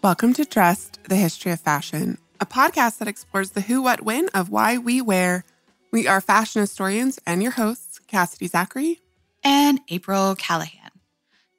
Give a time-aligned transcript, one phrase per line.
[0.00, 4.28] Welcome to Dressed, the History of Fashion, a podcast that explores the who, what, when
[4.28, 5.44] of why we wear.
[5.92, 9.00] We are fashion historians and your hosts, Cassidy Zachary
[9.42, 10.92] and April Callahan.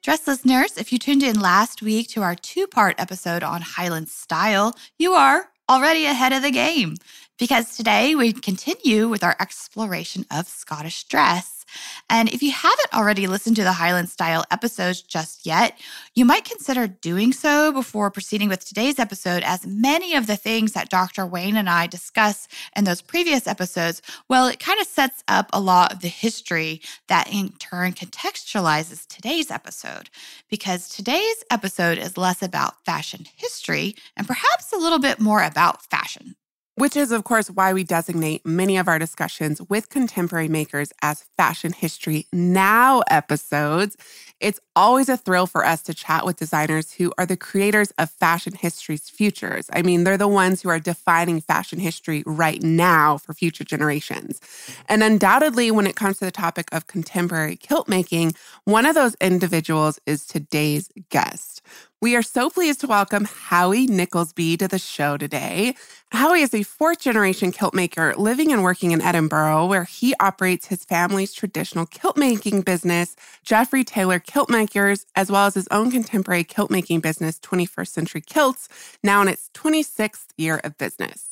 [0.02, 4.08] Dress listeners, if you tuned in last week to our two part episode on Highland
[4.08, 6.96] style, you are already ahead of the game
[7.38, 11.59] because today we continue with our exploration of Scottish dress.
[12.08, 15.78] And if you haven't already listened to the Highland Style episodes just yet,
[16.14, 20.72] you might consider doing so before proceeding with today's episode, as many of the things
[20.72, 21.24] that Dr.
[21.26, 25.60] Wayne and I discuss in those previous episodes, well, it kind of sets up a
[25.60, 30.10] lot of the history that in turn contextualizes today's episode.
[30.48, 35.84] Because today's episode is less about fashion history and perhaps a little bit more about
[35.86, 36.34] fashion
[36.80, 41.26] which is, of course, why we designate many of our discussions with contemporary makers as
[41.36, 43.98] Fashion History Now episodes.
[44.40, 48.10] It's always a thrill for us to chat with designers who are the creators of
[48.10, 49.68] fashion history's futures.
[49.74, 54.40] I mean, they're the ones who are defining fashion history right now for future generations.
[54.88, 58.32] And undoubtedly, when it comes to the topic of contemporary kilt making,
[58.64, 61.60] one of those individuals is today's guest.
[62.02, 65.74] We are so pleased to welcome Howie Nicholsby to the show today.
[66.12, 70.68] Howie is a fourth generation kilt maker living and working in Edinburgh, where he operates
[70.68, 75.90] his family's traditional kilt making business, Geoffrey Tailor Kilt Makers, as well as his own
[75.90, 78.70] contemporary kilt making business, 21st Century Kilts,
[79.04, 81.29] now in its 26th year of business.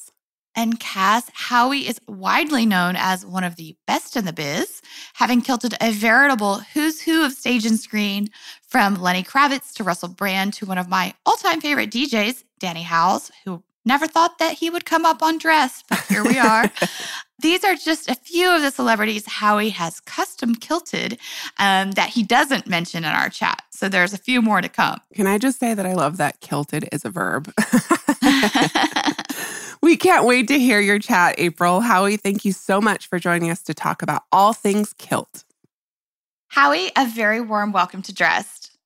[0.59, 4.83] And Cass, Howie is widely known as one of the best in the biz,
[5.15, 8.29] having kilted a veritable who's who of stage and screen,
[8.67, 12.83] from Lenny Kravitz to Russell Brand to one of my all time favorite DJs, Danny
[12.83, 16.69] Howells, who never thought that he would come up on dress, but here we are.
[17.39, 21.21] These are just a few of the celebrities Howie has custom kilted
[21.59, 23.63] um, that he doesn't mention in our chat.
[23.71, 24.99] So there's a few more to come.
[25.15, 27.55] Can I just say that I love that kilted is a verb?
[29.89, 31.81] We can't wait to hear your chat, April.
[31.81, 35.45] Howie, thank you so much for joining us to talk about all things kilt.
[36.49, 38.77] Howie, a very warm welcome to Dressed.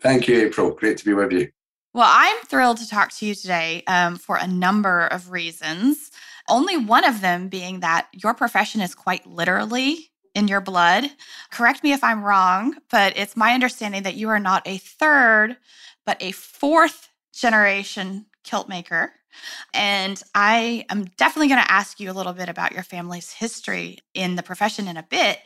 [0.00, 0.72] Thank you, April.
[0.72, 1.52] Great to be with you.
[1.94, 6.10] Well, I'm thrilled to talk to you today um, for a number of reasons.
[6.48, 11.04] Only one of them being that your profession is quite literally in your blood.
[11.52, 15.58] Correct me if I'm wrong, but it's my understanding that you are not a third,
[16.04, 19.12] but a fourth generation kilt maker.
[19.74, 23.98] And I am definitely going to ask you a little bit about your family's history
[24.14, 25.40] in the profession in a bit.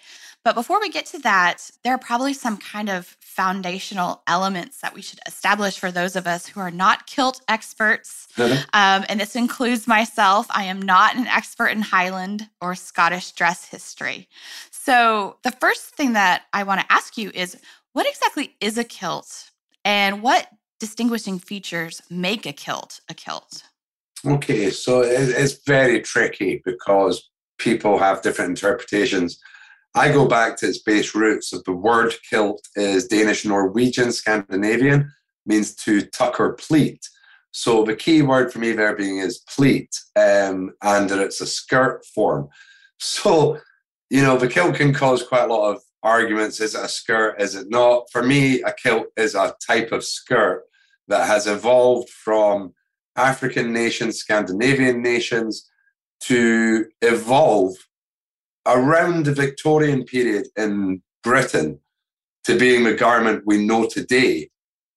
[0.44, 4.94] But before we get to that, there are probably some kind of foundational elements that
[4.94, 8.28] we should establish for those of us who are not kilt experts.
[8.36, 8.62] Uh-huh.
[8.74, 10.46] Um, and this includes myself.
[10.50, 14.28] I am not an expert in Highland or Scottish dress history.
[14.70, 17.56] So, the first thing that I want to ask you is
[17.94, 19.50] what exactly is a kilt?
[19.82, 23.64] And what distinguishing features make a kilt a kilt?
[24.26, 29.38] Okay, so it's very tricky because people have different interpretations.
[29.94, 35.12] I go back to its base roots of the word kilt is Danish, Norwegian, Scandinavian,
[35.44, 37.06] means to tuck or pleat.
[37.50, 41.46] So the key word for me there being is pleat, um, and that it's a
[41.46, 42.48] skirt form.
[42.98, 43.58] So,
[44.08, 46.60] you know, the kilt can cause quite a lot of arguments.
[46.60, 47.40] Is it a skirt?
[47.40, 48.06] Is it not?
[48.10, 50.64] For me, a kilt is a type of skirt
[51.08, 52.72] that has evolved from
[53.16, 55.70] African nations, Scandinavian nations
[56.20, 57.74] to evolve
[58.66, 61.80] around the Victorian period in Britain
[62.44, 64.50] to being the garment we know today,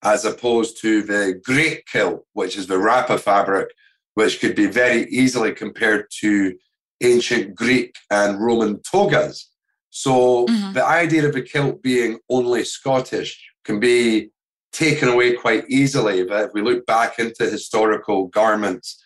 [0.03, 3.69] as opposed to the great kilt, which is the wrapper fabric,
[4.13, 6.57] which could be very easily compared to
[7.01, 9.49] ancient Greek and Roman togas.
[9.89, 10.73] So mm-hmm.
[10.73, 14.31] the idea of a kilt being only Scottish can be
[14.77, 16.23] taken away quite easily.
[16.23, 19.03] But if we look back into historical garments,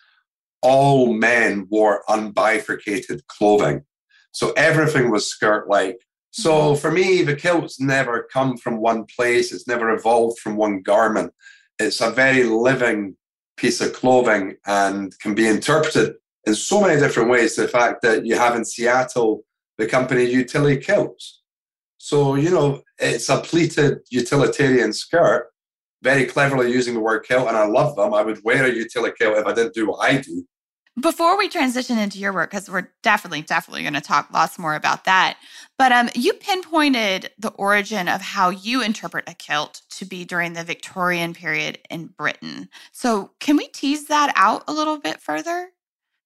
[0.60, 3.82] all men wore unbifurcated clothing.
[4.32, 5.98] So everything was skirt like.
[6.30, 6.80] So mm-hmm.
[6.80, 11.32] for me, the kilts never come from one place, it's never evolved from one garment.
[11.78, 13.16] It's a very living
[13.56, 16.14] piece of clothing and can be interpreted
[16.46, 17.56] in so many different ways.
[17.56, 19.44] The fact that you have in Seattle
[19.78, 21.38] the company Utilikilts.
[21.98, 25.51] So, you know, it's a pleated utilitarian skirt
[26.02, 28.12] very cleverly using the word kilt, and I love them.
[28.12, 30.44] I would wear a utility kilt if I didn't do what I do.
[31.00, 34.74] Before we transition into your work, because we're definitely, definitely going to talk lots more
[34.74, 35.38] about that,
[35.78, 40.52] but um, you pinpointed the origin of how you interpret a kilt to be during
[40.52, 42.68] the Victorian period in Britain.
[42.92, 45.70] So, can we tease that out a little bit further?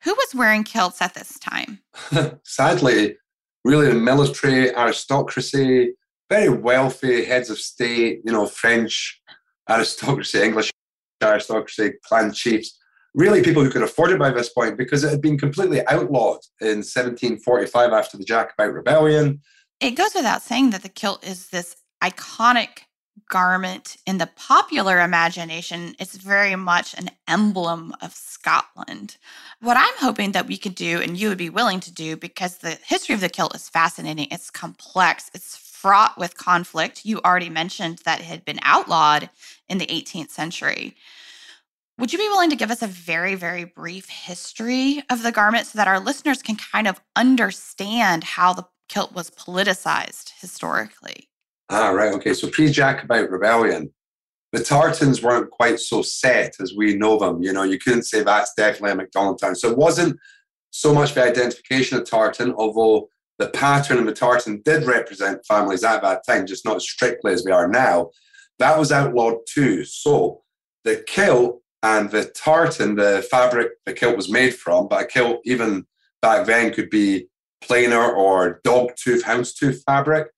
[0.02, 1.81] Who was wearing kilts at this time?
[2.43, 3.17] Sadly,
[3.64, 5.94] really the military, aristocracy,
[6.28, 9.20] very wealthy heads of state, you know, French
[9.68, 10.70] aristocracy, English
[11.22, 12.78] aristocracy, clan chiefs
[13.16, 16.40] really people who could afford it by this point because it had been completely outlawed
[16.60, 19.40] in 1745 after the Jacobite Rebellion.
[19.80, 22.80] It goes without saying that the kilt is this iconic
[23.30, 25.96] garment in the popular imagination.
[25.98, 29.16] It's very much an emblem of Scotland.
[29.60, 32.58] What I'm hoping that we could do, and you would be willing to do, because
[32.58, 37.04] the history of the kilt is fascinating, it's complex, it's fraught with conflict.
[37.04, 39.30] You already mentioned that it had been outlawed
[39.68, 40.96] in the 18th century.
[41.96, 45.68] Would you be willing to give us a very, very brief history of the garment
[45.68, 51.28] so that our listeners can kind of understand how the kilt was politicized historically?
[51.70, 52.12] Ah, right.
[52.14, 52.34] Okay.
[52.34, 53.94] So pre Jacobite rebellion,
[54.50, 57.44] the tartans weren't quite so set as we know them.
[57.44, 59.54] You know, you couldn't say that's definitely a MacDonald tartan.
[59.54, 60.18] So it wasn't
[60.72, 65.84] so much the identification of tartan, although the pattern of the tartan did represent families
[65.84, 68.10] at that time, just not as strictly as we are now.
[68.58, 69.84] That was outlawed too.
[69.84, 70.42] So
[70.84, 75.40] the kilt and the tartan, the fabric the kilt was made from, but a kilt
[75.44, 75.86] even
[76.22, 77.28] back then could be
[77.60, 80.28] plainer or dog tooth, houndstooth fabric.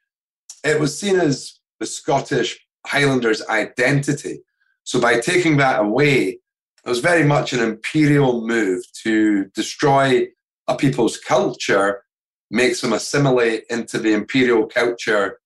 [0.64, 4.40] It was seen as the Scottish Highlanders' identity.
[4.84, 6.40] So by taking that away,
[6.84, 10.26] it was very much an imperial move to destroy
[10.66, 12.02] a people's culture,
[12.50, 15.38] makes them assimilate into the imperial culture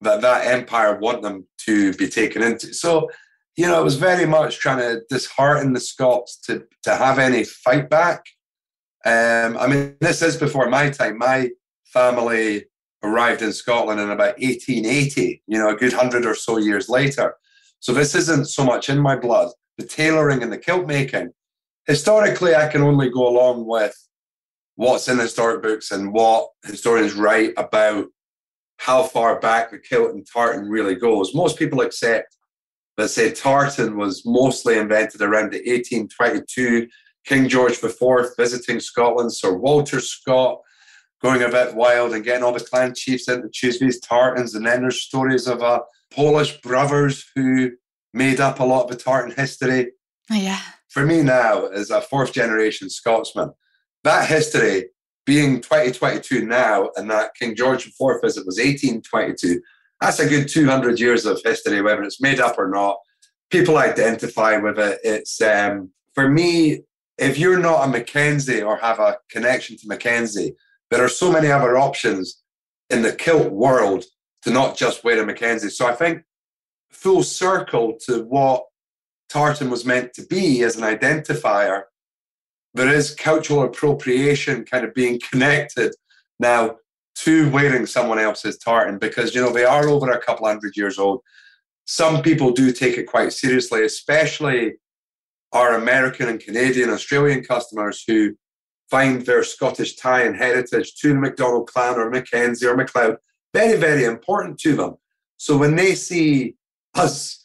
[0.00, 2.72] that that empire want them to be taken into.
[2.74, 3.08] So
[3.56, 7.44] you know, it was very much trying to dishearten the Scots to to have any
[7.44, 8.22] fight back.
[9.04, 11.18] Um, I mean, this is before my time.
[11.18, 11.50] My
[11.84, 12.66] family
[13.02, 17.34] arrived in Scotland in about 1880, you know, a good hundred or so years later.
[17.80, 19.52] So this isn't so much in my blood.
[19.78, 21.30] The tailoring and the kilt making.
[21.86, 23.96] Historically, I can only go along with
[24.76, 28.06] what's in historic books and what historians write about
[28.78, 31.34] how far back the kilt and tartan really goes.
[31.34, 32.36] Most people accept
[32.96, 36.88] but say tartan was mostly invented around the 1822
[37.26, 40.60] King George IV visiting Scotland, Sir Walter Scott
[41.22, 44.54] going a bit wild and getting all the clan chiefs into choose these tartans.
[44.54, 45.80] And then there's stories of uh,
[46.10, 47.72] Polish brothers who
[48.14, 49.92] made up a lot of the tartan history.
[50.30, 50.60] Oh, yeah.
[50.88, 53.52] For me now, as a fourth generation Scotsman,
[54.04, 54.90] that history
[55.24, 59.60] being 2022 now and that King George IV visit was 1822
[60.00, 62.98] that's a good 200 years of history, whether it's made up or not.
[63.50, 64.98] People identify with it.
[65.02, 66.82] It's um, for me,
[67.18, 70.54] if you're not a Mackenzie or have a connection to Mackenzie,
[70.90, 72.42] there are so many other options
[72.90, 74.04] in the kilt world
[74.42, 75.70] to not just wear a Mackenzie.
[75.70, 76.22] So I think
[76.90, 78.64] full circle to what
[79.28, 81.84] tartan was meant to be as an identifier,
[82.76, 85.94] there is cultural appropriation kind of being connected
[86.38, 86.76] now
[87.16, 90.98] to wearing someone else's tartan because you know they are over a couple hundred years
[90.98, 91.20] old.
[91.86, 94.74] Some people do take it quite seriously, especially
[95.52, 98.36] our American and Canadian, Australian customers who
[98.90, 103.16] find their Scottish tie and heritage to the MacDonald clan or Mackenzie or MacLeod
[103.54, 104.96] very, very important to them.
[105.38, 106.56] So when they see
[106.94, 107.42] us,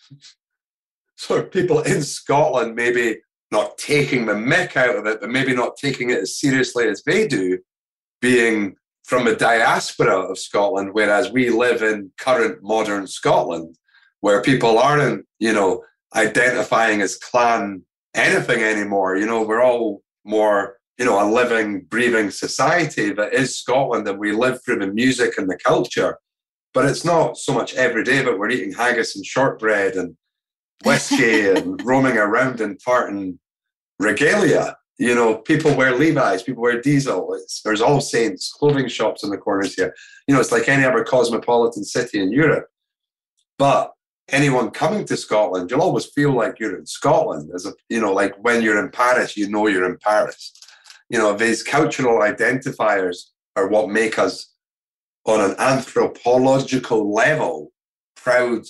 [1.15, 3.21] sort of people in Scotland, maybe
[3.51, 7.03] not taking the mick out of it, but maybe not taking it as seriously as
[7.03, 7.59] they do,
[8.21, 13.75] being from a diaspora of Scotland, whereas we live in current modern Scotland,
[14.21, 15.83] where people aren't, you know,
[16.15, 19.17] identifying as clan anything anymore.
[19.17, 24.19] You know, we're all more, you know, a living, breathing society that is Scotland, and
[24.19, 26.17] we live through the music and the culture.
[26.73, 30.15] But it's not so much every day, but we're eating haggis and shortbread and
[30.83, 33.39] whiskey and roaming around in tartan
[33.99, 34.75] regalia.
[34.97, 37.33] You know, people wear Levi's, people wear Diesel.
[37.33, 39.95] It's, there's All Saints clothing shops in the corners here.
[40.27, 42.67] You know, it's like any other cosmopolitan city in Europe.
[43.57, 43.93] But
[44.29, 47.51] anyone coming to Scotland, you'll always feel like you're in Scotland.
[47.55, 50.53] As a, you know, like when you're in Paris, you know you're in Paris.
[51.09, 53.23] You know, these cultural identifiers
[53.55, 54.53] are what make us,
[55.25, 57.71] on an anthropological level,
[58.15, 58.63] proud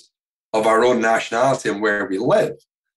[0.52, 2.54] of our own nationality and where we live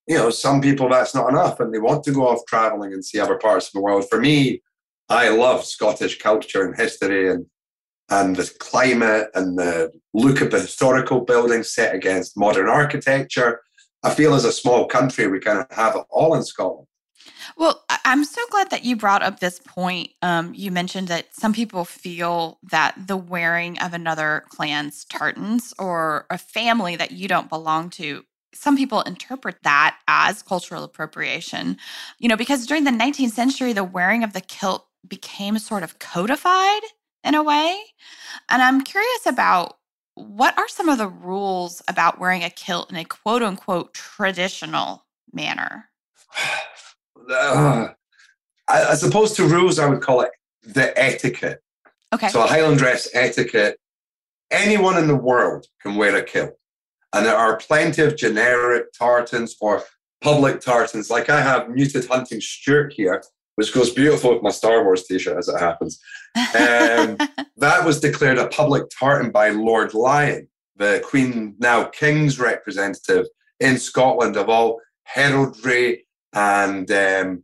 [0.07, 3.03] you know, some people that's not enough and they want to go off traveling and
[3.03, 4.05] see other parts of the world.
[4.09, 4.62] For me,
[5.09, 7.45] I love Scottish culture and history and
[8.12, 13.62] and the climate and the look of the historical buildings set against modern architecture.
[14.03, 16.85] I feel as a small country, we kind of have it all in Scotland.
[17.58, 20.12] Well, I'm so glad that you brought up this point.
[20.22, 26.25] Um, you mentioned that some people feel that the wearing of another clan's tartans or
[26.29, 31.77] a family that you don't belong to, some people interpret that as cultural appropriation.
[32.20, 36.00] You know, because during the 19th century, the wearing of the kilt became sort of
[36.00, 36.82] codified
[37.24, 37.79] in a way.
[38.50, 39.77] And I'm curious about
[40.15, 45.05] what are some of the rules about wearing a kilt in a quote unquote traditional
[45.34, 45.89] manner?
[47.32, 47.89] uh,
[48.67, 50.32] as opposed to rules, I would call it
[50.63, 51.60] the etiquette.
[52.13, 52.29] Okay.
[52.29, 53.77] So a Highland dress etiquette.
[54.51, 56.58] Anyone in the world can wear a kilt,
[57.13, 59.84] and there are plenty of generic tartans or
[60.22, 61.10] public tartans.
[61.10, 63.24] Like I have muted hunting Stuart here,
[63.55, 66.00] which goes beautiful with my Star Wars T-shirt as it happens.
[66.36, 67.17] Um,
[67.58, 73.25] that was declared a public tartan by Lord Lyon, the Queen now King's representative
[73.60, 76.04] in Scotland of all heraldry
[76.36, 77.44] and um,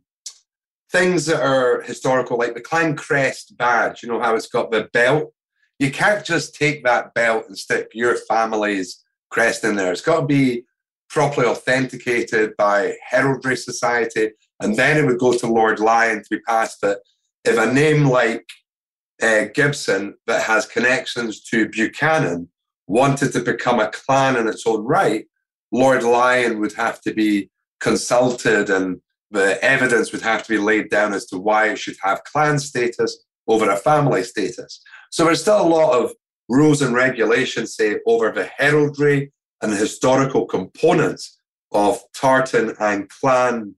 [0.92, 4.02] things that are historical, like the Clan Crest badge.
[4.02, 5.32] You know how it's got the belt.
[5.78, 9.90] You can't just take that belt and stick your family's crest in there.
[9.90, 10.64] It's got to be
[11.08, 14.30] properly authenticated by Heraldry Society,
[14.60, 16.82] and then it would go to Lord Lyon to be passed.
[16.82, 16.98] That
[17.44, 18.46] if a name like
[19.22, 22.48] uh, Gibson that has connections to Buchanan
[22.86, 25.24] wanted to become a clan in its own right,
[25.72, 27.50] Lord Lyon would have to be
[27.82, 31.96] consulted and the evidence would have to be laid down as to why it should
[32.02, 34.82] have clan status over a family status.
[35.10, 36.12] So there's still a lot of
[36.48, 41.38] rules and regulations, say, over the heraldry and the historical components
[41.72, 43.74] of tartan and clan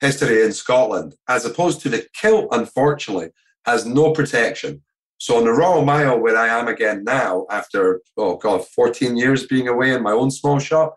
[0.00, 3.30] history in Scotland, as opposed to the kilt, unfortunately,
[3.66, 4.82] has no protection.
[5.18, 9.46] So on the Royal Mile, where I am again now, after, oh God, 14 years
[9.46, 10.96] being away in my own small shop,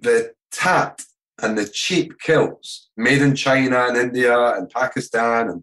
[0.00, 1.02] the tat
[1.42, 5.62] and the cheap kilts made in China and India and Pakistan and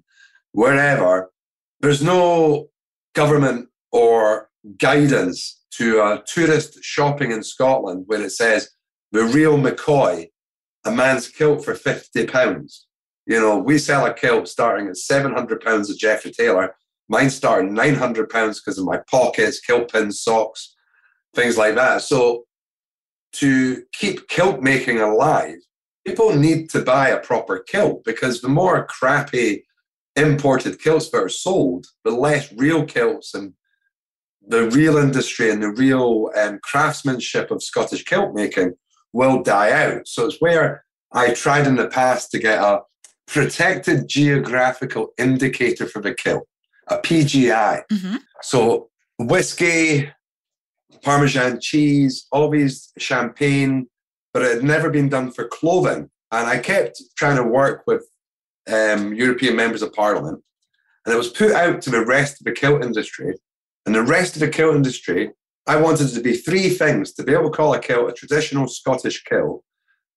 [0.52, 1.32] wherever,
[1.80, 2.70] there's no
[3.16, 8.70] government or guidance to a tourist shopping in Scotland where it says
[9.12, 10.30] the real McCoy,
[10.86, 12.88] a man's kilt for fifty pounds.
[13.26, 16.76] You know, we sell a kilt starting at seven hundred pounds at Geoffrey Tailor.
[17.08, 20.76] Mine start nine hundred pounds because of my pockets, kilt pins, socks,
[21.34, 22.02] things like that.
[22.02, 22.46] So
[23.34, 25.58] to keep kilt making alive,
[26.06, 29.64] people need to buy a proper kilt because the more crappy
[30.16, 33.54] imported kilts that are sold, the less real kilts and
[34.46, 38.74] the real industry and the real um, craftsmanship of Scottish kilt making
[39.14, 40.08] will die out.
[40.08, 42.82] So it's where I tried in the past to get a
[43.28, 46.48] protected geographical indicator for the kilt,
[46.88, 47.84] a PGI.
[47.92, 48.16] Mm-hmm.
[48.42, 50.12] So whiskey,
[51.02, 53.88] Parmesan cheese, these champagne,
[54.34, 56.10] but it had never been done for clothing.
[56.32, 58.08] And I kept trying to work with
[58.72, 60.42] um, European members of parliament,
[61.06, 63.34] and it was put out to the rest of the kilt industry.
[63.86, 65.32] And the rest of the kilt industry,
[65.68, 68.14] I wanted it to be three things to be able to call a kilt a
[68.14, 69.64] traditional Scottish kilt,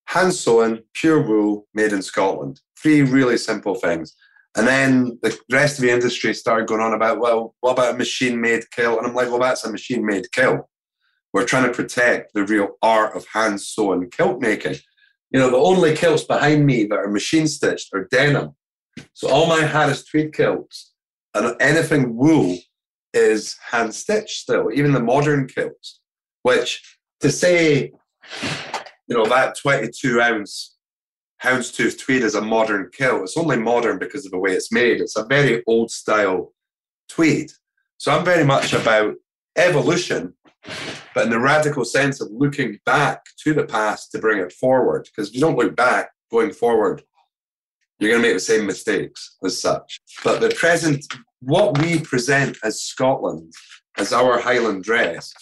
[0.06, 2.60] hand sewn, pure wool, made in Scotland.
[2.80, 4.14] Three really simple things.
[4.56, 7.98] And then the rest of the industry started going on about, well, what about a
[7.98, 8.98] machine made kilt?
[8.98, 10.60] And I'm like, well, that's a machine made kilt.
[11.34, 14.76] We're trying to protect the real art of hand sewn kilt making.
[15.32, 18.54] You know, the only kilts behind me that are machine stitched are denim.
[19.14, 20.94] So all my Harris tweed kilts
[21.34, 22.56] and anything wool
[23.12, 26.00] is hand stitched still, even the modern kilts,
[26.42, 27.90] which to say,
[29.08, 30.76] you know, that 22 ounce
[31.42, 35.00] houndstooth tweed is a modern kilt, it's only modern because of the way it's made.
[35.00, 36.52] It's a very old style
[37.08, 37.50] tweed.
[37.98, 39.16] So I'm very much about
[39.56, 40.34] evolution
[41.14, 45.04] but in the radical sense of looking back to the past to bring it forward.
[45.04, 47.02] Because if you don't look back going forward,
[47.98, 50.00] you're going to make the same mistakes as such.
[50.22, 51.04] But the present,
[51.40, 53.52] what we present as Scotland,
[53.96, 55.32] as our Highland dress,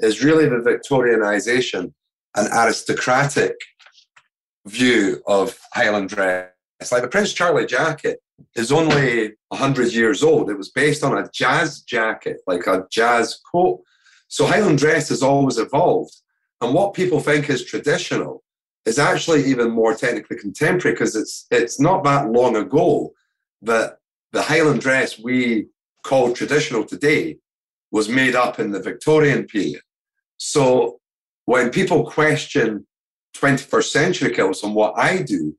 [0.00, 1.92] is really the Victorianisation
[2.36, 3.56] and aristocratic
[4.66, 6.50] view of Highland dress.
[6.92, 8.20] Like the Prince Charlie jacket
[8.54, 10.48] is only 100 years old.
[10.50, 13.82] It was based on a jazz jacket, like a jazz coat
[14.28, 16.14] so Highland dress has always evolved.
[16.60, 18.42] And what people think is traditional
[18.84, 23.12] is actually even more technically contemporary because it's it's not that long ago
[23.62, 23.98] that
[24.32, 25.66] the Highland dress we
[26.04, 27.38] call traditional today
[27.90, 29.80] was made up in the Victorian period.
[30.36, 31.00] So
[31.46, 32.86] when people question
[33.36, 35.56] 21st century kilts and what I do,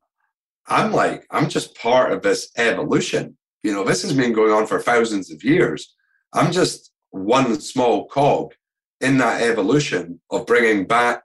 [0.67, 3.37] I'm like, I'm just part of this evolution.
[3.63, 5.95] You know, this has been going on for thousands of years.
[6.33, 8.53] I'm just one small cog
[9.01, 11.23] in that evolution of bringing back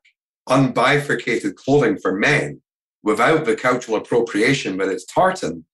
[0.49, 2.61] unbifurcated clothing for men
[3.03, 5.65] without the cultural appropriation, but it's tartan.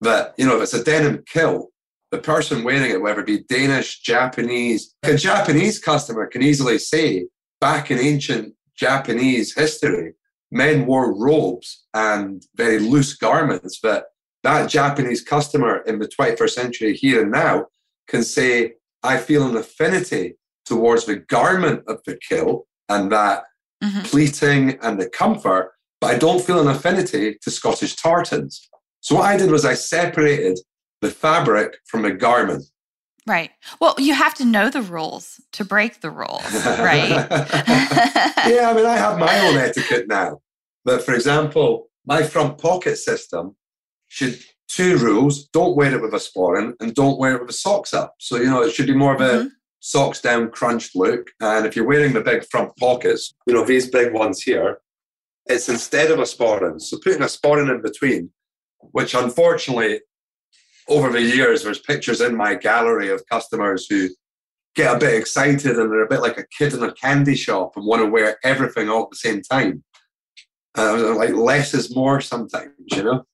[0.00, 1.70] That, you know, if it's a denim kilt,
[2.10, 7.26] the person wearing it, whether it be Danish, Japanese, a Japanese customer can easily say
[7.60, 10.14] back in ancient Japanese history,
[10.50, 14.06] men wore robes and very loose garments, but
[14.42, 17.66] that Japanese customer in the 21st century here and now
[18.06, 20.34] can say, I feel an affinity
[20.66, 23.44] towards the garment of the kilt and that
[23.82, 24.00] mm-hmm.
[24.02, 28.68] pleating and the comfort, but I don't feel an affinity to Scottish tartans.
[29.00, 30.58] So what I did was I separated
[31.00, 32.64] the fabric from the garment.
[33.26, 33.50] Right.
[33.80, 37.08] Well, you have to know the rules to break the rules, right?
[38.48, 40.40] yeah, I mean, I have my own etiquette now.
[40.84, 43.56] But for example, my front pocket system
[44.06, 47.54] should two rules don't wear it with a sporran and don't wear it with the
[47.54, 48.14] socks up.
[48.18, 49.48] So, you know, it should be more of a mm-hmm.
[49.80, 51.30] Socks down crunched look.
[51.40, 54.78] And if you're wearing the big front pockets, you know, these big ones here,
[55.46, 56.80] it's instead of a sporran.
[56.80, 58.30] So putting a sporran in between,
[58.78, 60.00] which unfortunately
[60.88, 64.08] over the years, there's pictures in my gallery of customers who
[64.74, 67.72] get a bit excited and they're a bit like a kid in a candy shop
[67.76, 69.82] and want to wear everything all at the same time.
[70.76, 73.24] Uh, like less is more sometimes, you know?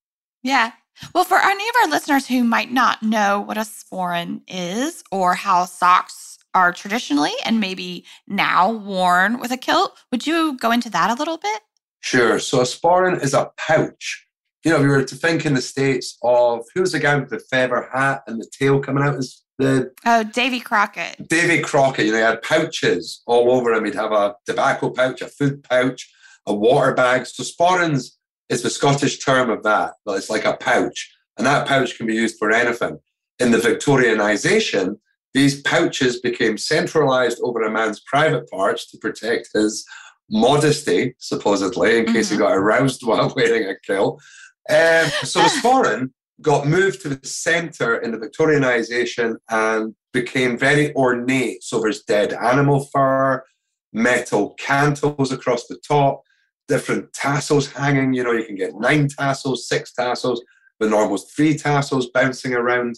[0.42, 0.72] Yeah.
[1.14, 5.34] Well, for any of our listeners who might not know what a sporran is or
[5.34, 10.90] how socks are traditionally and maybe now worn with a kilt, would you go into
[10.90, 11.62] that a little bit?
[12.00, 12.38] Sure.
[12.38, 14.26] So a sporran is a pouch
[14.64, 17.16] you know, if you were to think in the States of who was the guy
[17.16, 21.28] with the feather hat and the tail coming out is the Oh, Davy Crockett.
[21.28, 23.84] Davy Crockett, you know, he had pouches all over him.
[23.84, 26.10] He'd have a tobacco pouch, a food pouch,
[26.46, 27.26] a water bag.
[27.26, 28.12] So sporrans
[28.48, 29.94] is the Scottish term of that.
[30.04, 31.12] But it's like a pouch.
[31.36, 32.98] And that pouch can be used for anything.
[33.40, 34.98] In the Victorianization,
[35.34, 39.84] these pouches became centralized over a man's private parts to protect his
[40.30, 42.34] modesty, supposedly, in case mm-hmm.
[42.34, 44.20] he got aroused while wearing a kilt.
[44.68, 46.10] Um, so the sporran
[46.40, 51.62] got moved to the centre in the Victorianisation and became very ornate.
[51.62, 53.44] So there's dead animal fur,
[53.92, 56.22] metal cantles across the top,
[56.68, 58.12] different tassels hanging.
[58.12, 60.42] You know, you can get nine tassels, six tassels,
[60.80, 62.96] the normal three tassels bouncing around.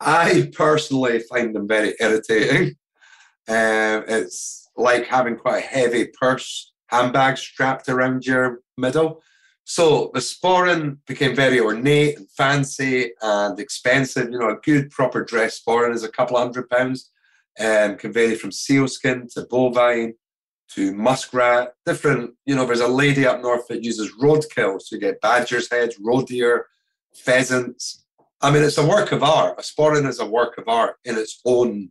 [0.00, 2.76] I personally find them very irritating.
[3.48, 9.22] Um, it's like having quite a heavy purse handbag strapped around your middle.
[9.64, 14.30] So the sporran became very ornate and fancy and expensive.
[14.30, 17.10] You know, a good proper dress sporran is a couple hundred pounds
[17.58, 20.14] and um, can vary from sealskin to bovine
[20.74, 21.72] to muskrat.
[21.84, 24.80] Different, you know, there's a lady up north that uses roadkill.
[24.80, 26.66] So you get badger's heads, roe deer,
[27.14, 28.05] pheasants.
[28.42, 29.58] I mean, it's a work of art.
[29.58, 31.90] A sporran is a work of art in its own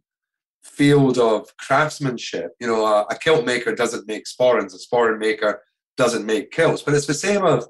[0.63, 2.51] field of craftsmanship.
[2.59, 4.73] You know, a, a kilt maker doesn't make sporrans.
[4.73, 5.63] A sporran maker
[5.97, 6.81] doesn't make kilts.
[6.81, 7.67] But it's the same of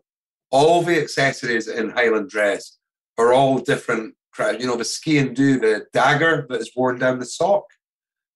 [0.51, 2.77] all the accessories in Highland dress
[3.17, 4.15] are all different.
[4.37, 7.63] You know, the sgian-dubh, the dagger that is worn down the sock,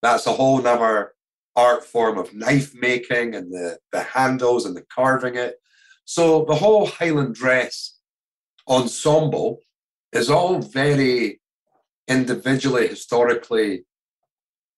[0.00, 1.12] that's a whole other
[1.56, 5.56] art form of knife making and the, the handles and the carving it.
[6.06, 7.98] So the whole Highland dress
[8.66, 9.60] ensemble
[10.12, 11.40] is all very
[12.08, 13.84] individually, historically,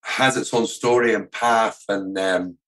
[0.04, 2.58] has its own story and path and um,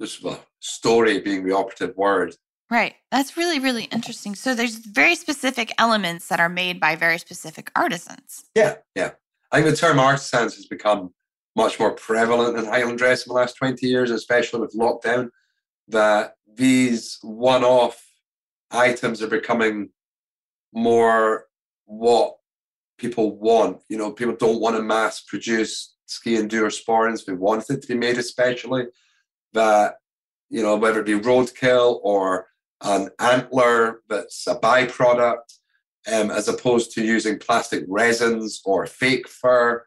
[0.00, 2.34] this well, story being the operative word.
[2.70, 2.94] Right.
[3.10, 4.34] That's really, really interesting.
[4.34, 8.44] So there's very specific elements that are made by very specific artisans.
[8.54, 9.12] Yeah, yeah.
[9.50, 11.14] I think the term artisans has become
[11.56, 15.30] much more prevalent in Highland dress in the last 20 years, especially with lockdown,
[15.88, 18.02] that these one off
[18.70, 19.88] items are becoming
[20.74, 21.47] more
[21.88, 22.36] what
[22.98, 23.80] people want.
[23.88, 27.24] You know, people don't want to mass produce sgian-dubh or sporrans.
[27.24, 28.84] They want it to be made especially.
[29.54, 29.96] That
[30.50, 32.46] you know, whether it be roadkill or
[32.82, 35.58] an antler that's a byproduct,
[36.12, 39.84] um, as opposed to using plastic resins or fake fur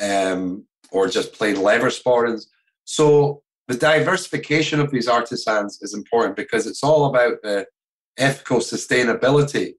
[0.00, 2.46] um, or just plain leather sporrans.
[2.84, 7.66] So the diversification of these artisans is important because it's all about the
[8.16, 9.74] ethical sustainability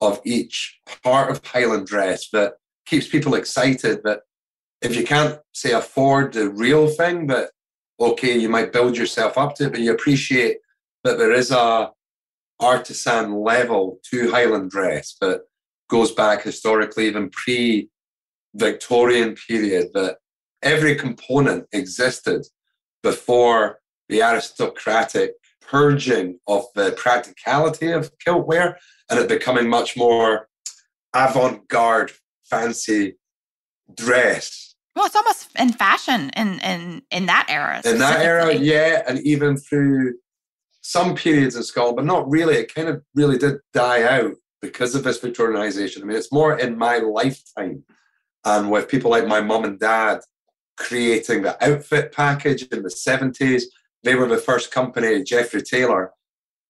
[0.00, 2.54] of each part of Highland dress that
[2.86, 4.20] keeps people excited that
[4.82, 7.50] if you can't say afford the real thing, but
[7.98, 10.58] okay, you might build yourself up to it, but you appreciate
[11.04, 11.90] that there is a
[12.60, 15.42] artisan level to Highland dress that
[15.88, 17.88] goes back historically, even pre
[18.54, 20.18] Victorian period, that
[20.62, 22.46] every component existed
[23.02, 25.32] before the aristocratic
[25.68, 28.78] purging of the practicality of kilt wear
[29.10, 30.48] and it becoming much more
[31.14, 32.12] avant garde,
[32.44, 33.16] fancy
[33.94, 37.82] dress well, it's almost in fashion in in in that era.
[37.84, 40.14] In that era, yeah, and even through
[40.80, 42.54] some periods in Scotland, but not really.
[42.54, 46.00] It kind of really did die out because of this Victorianization.
[46.00, 47.84] I mean, it's more in my lifetime
[48.46, 50.20] and with people like my mum and dad
[50.78, 53.64] creating the outfit package in the 70s.
[54.06, 56.12] They were the first company, Geoffrey Tailor.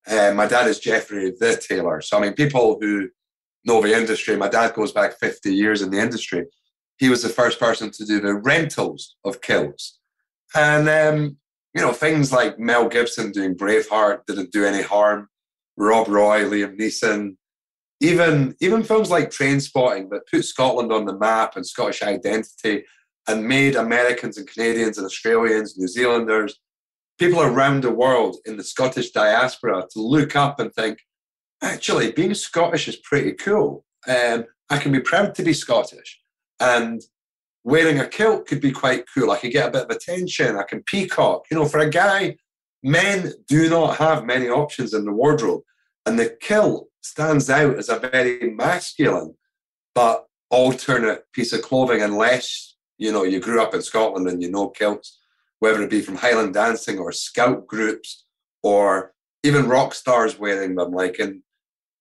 [0.09, 2.01] Uh, my dad is Geoffrey the Tailor.
[2.01, 3.11] So, I mean, people who
[3.66, 6.46] know the industry, my dad goes back 50 years in the industry.
[6.96, 9.99] He was the first person to do the rentals of kilts.
[10.55, 11.37] And, um,
[11.75, 15.29] you know, things like Mel Gibson doing Braveheart didn't do any harm.
[15.77, 17.37] Rob Roy, Liam Neeson,
[18.01, 22.85] even even films like Trainspotting that put Scotland on the map and Scottish identity
[23.29, 26.59] and made Americans and Canadians and Australians, New Zealanders,
[27.18, 30.98] people around the world in the Scottish diaspora to look up and think,
[31.62, 33.85] actually, being Scottish is pretty cool.
[34.07, 36.20] Um, I can be proud to be Scottish.
[36.61, 37.02] And
[37.64, 39.31] wearing a kilt could be quite cool.
[39.31, 40.57] I could get a bit of attention.
[40.57, 41.44] I can peacock.
[41.50, 42.37] You know, for a guy,
[42.83, 45.62] men do not have many options in the wardrobe.
[46.07, 49.35] And the kilt stands out as a very masculine
[49.94, 54.50] but alternate piece of clothing unless you know you grew up in Scotland and you
[54.50, 55.18] know kilts,
[55.61, 58.25] whether it be from Highland dancing or scout groups
[58.62, 60.92] or even rock stars wearing them.
[60.92, 61.42] Like in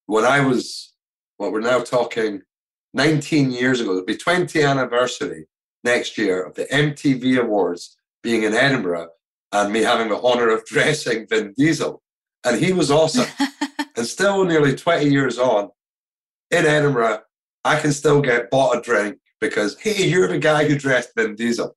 [0.08, 0.94] when I was
[1.38, 2.42] what we're now talking
[2.94, 5.48] 19 years ago, it'll be 20th anniversary
[5.84, 9.10] next year of the MTV Awards being in Edinburgh
[9.52, 12.02] and me having the honor of dressing Vin Diesel.
[12.44, 13.28] And he was awesome.
[13.96, 15.70] and still nearly 20 years on
[16.52, 17.20] in Edinburgh,
[17.64, 21.36] I can still get bought a drink because, hey, you're the guy who dressed Vin
[21.36, 21.76] Diesel.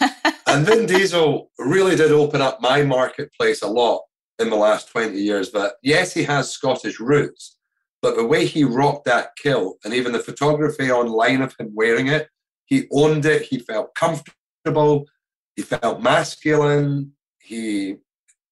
[0.48, 4.02] and Vin Diesel really did open up my marketplace a lot
[4.38, 5.50] in the last 20 years.
[5.50, 7.58] But yes, he has Scottish roots,
[8.00, 12.08] but the way he rocked that kilt and even the photography online of him wearing
[12.08, 12.28] it,
[12.66, 13.42] he owned it.
[13.42, 15.06] He felt comfortable.
[15.54, 17.12] He felt masculine.
[17.40, 17.96] He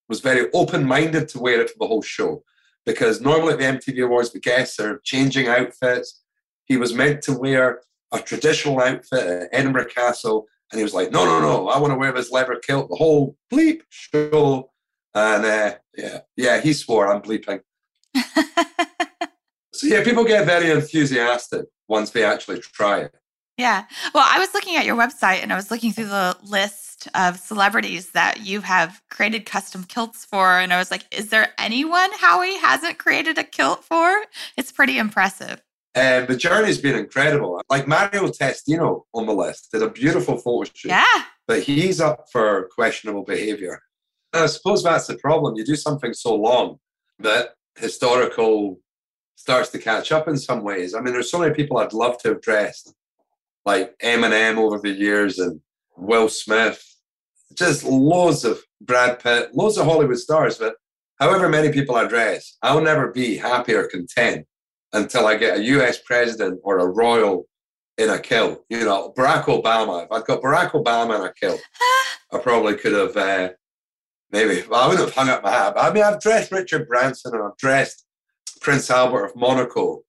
[0.09, 2.43] was very open minded to wear it for the whole show
[2.85, 6.23] because normally at the MTV Awards, the guests are changing outfits.
[6.67, 7.81] He was meant to wear
[8.13, 11.69] a traditional outfit at Edinburgh Castle, and he was like, "No, no, no!
[11.69, 14.71] I want to wear this leather kilt the whole bleep show."
[15.15, 17.61] And uh, yeah, yeah, he swore, "I'm bleeping."
[19.75, 23.15] so yeah, people get very enthusiastic once they actually try it.
[23.57, 23.85] Yeah.
[24.13, 27.39] Well, I was looking at your website and I was looking through the list of
[27.39, 30.59] celebrities that you have created custom kilts for.
[30.59, 34.25] And I was like, is there anyone Howie hasn't created a kilt for?
[34.59, 35.63] It's pretty impressive.
[35.97, 37.61] And the journey's been incredible.
[37.71, 40.91] Like Mario Testino on the list did a beautiful photo shoot.
[40.91, 41.23] Yeah.
[41.49, 43.81] But he's up for questionable behavior.
[44.35, 45.57] And I suppose that's the problem.
[45.57, 46.77] You do something so long
[47.21, 48.79] that historical
[49.37, 50.95] starts to catch up in some ways.
[50.95, 52.95] I mean, there's so many people I'd love to have dressed
[53.65, 55.61] like Eminem over the years and
[55.97, 56.85] Will Smith,
[57.55, 60.59] just loads of Brad Pitt, loads of Hollywood stars.
[60.59, 60.75] But
[61.19, 64.47] however many people I dress, I'll never be happy or content
[64.93, 67.47] until I get a US president or a royal
[67.99, 68.65] in a kilt.
[68.69, 70.05] You know, Barack Obama.
[70.05, 71.61] If I'd got Barack Obama in a kilt,
[72.33, 73.51] I probably could have uh,
[74.31, 75.75] maybe, well, I wouldn't have hung up my hat.
[75.75, 78.05] But I mean, I've dressed Richard Branson and I've dressed
[78.61, 80.03] Prince Albert of Monaco.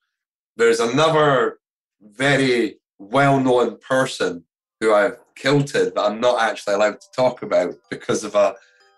[0.55, 1.59] There's another
[2.01, 4.43] very well known person
[4.79, 8.55] who I've kilted that I'm not actually allowed to talk about because of a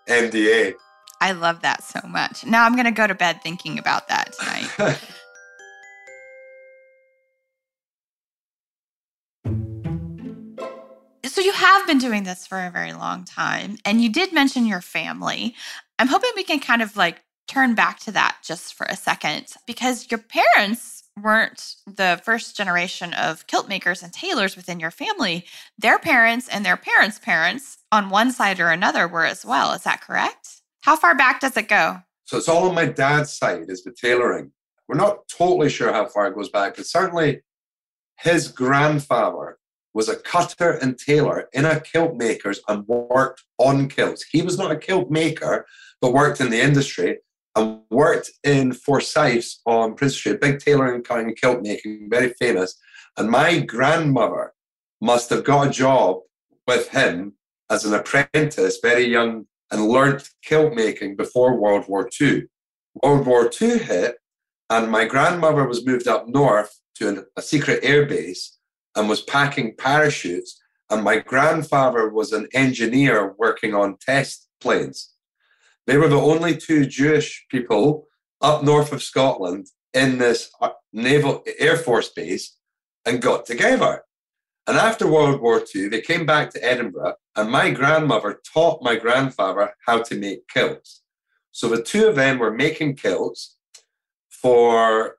[0.08, 0.74] NDA.
[1.20, 2.46] I love that so much.
[2.46, 4.98] Now I'm going to go to bed thinking about that tonight.
[11.40, 14.66] so you have been doing this for a very long time and you did mention
[14.66, 15.54] your family.
[15.98, 19.46] I'm hoping we can kind of like turn back to that just for a second
[19.66, 25.46] because your parents weren't the first generation of kilt makers and tailors within your family.
[25.78, 29.72] Their parents and their parents' parents on one side or another were as well.
[29.72, 30.60] Is that correct?
[30.82, 32.02] How far back does it go?
[32.26, 34.52] So it's all on my dad's side is the tailoring.
[34.88, 37.40] We're not totally sure how far it goes back, but certainly
[38.18, 39.56] his grandfather
[39.94, 44.24] was a cutter and tailor in a kilt makers and worked on kilts.
[44.30, 45.66] He was not a kilt maker,
[46.00, 47.18] but worked in the industry
[47.56, 52.76] and worked in Forsyths on Prince Street, big tailoring, cutting, and kilt making, very famous.
[53.16, 54.52] And my grandmother
[55.00, 56.18] must have got a job
[56.66, 57.34] with him
[57.70, 62.44] as an apprentice, very young, and learnt kilt making before World War II.
[63.02, 64.16] World War II hit,
[64.68, 68.58] and my grandmother was moved up north to a secret air base
[68.96, 70.60] and was packing parachutes.
[70.90, 75.14] And my grandfather was an engineer working on test planes.
[75.86, 78.06] They were the only two Jewish people
[78.40, 82.56] up north of Scotland in this uh, naval air force base
[83.04, 84.02] and got together.
[84.66, 88.96] And after World War II, they came back to Edinburgh, and my grandmother taught my
[88.96, 91.02] grandfather how to make kilts.
[91.50, 93.56] So the two of them were making kilts
[94.28, 95.16] for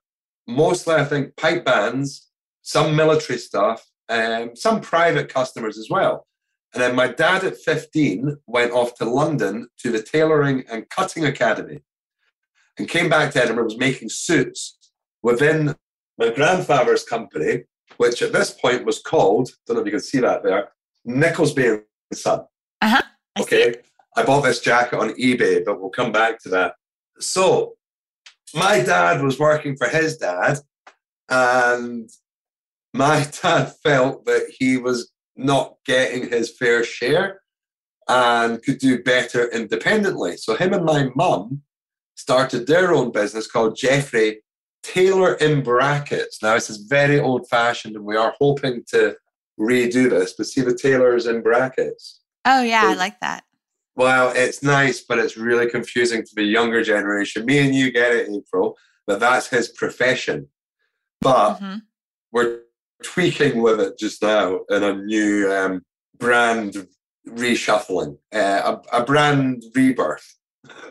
[0.48, 2.31] mostly, I think, pipe bands,
[2.72, 6.26] some military stuff, and some private customers as well.
[6.74, 11.26] And then my dad at 15 went off to London to the Tailoring and Cutting
[11.26, 11.80] Academy
[12.78, 14.78] and came back to Edinburgh, was making suits
[15.22, 15.76] within
[16.18, 17.64] my grandfather's company,
[17.98, 20.70] which at this point was called, don't know if you can see that there,
[21.06, 22.46] Nicholsby and Son.
[22.82, 23.02] Uh-huh.
[23.36, 23.76] I okay.
[24.16, 26.76] I bought this jacket on eBay, but we'll come back to that.
[27.20, 27.74] So
[28.54, 30.60] my dad was working for his dad,
[31.30, 32.10] and
[32.94, 37.42] my dad felt that he was not getting his fair share
[38.08, 40.38] and could do better independently.
[40.38, 41.62] So him and my mum
[42.16, 44.44] started their own business called Geoffrey
[44.84, 46.42] Tailor in Brackets.
[46.42, 49.16] Now this is very old fashioned and we are hoping to
[49.60, 52.22] redo this, but see the tailors in brackets.
[52.46, 53.44] Oh yeah, so, I like that.
[53.96, 57.46] Well, it's nice, but it's really confusing to the younger generation.
[57.46, 60.48] Me and you get it, April, but that's his profession.
[61.20, 61.78] But mm-hmm.
[62.32, 62.62] we're
[63.04, 65.82] tweaking with it just now in a new um,
[66.18, 66.88] brand
[67.28, 70.38] reshuffling, uh, a, a brand rebirth.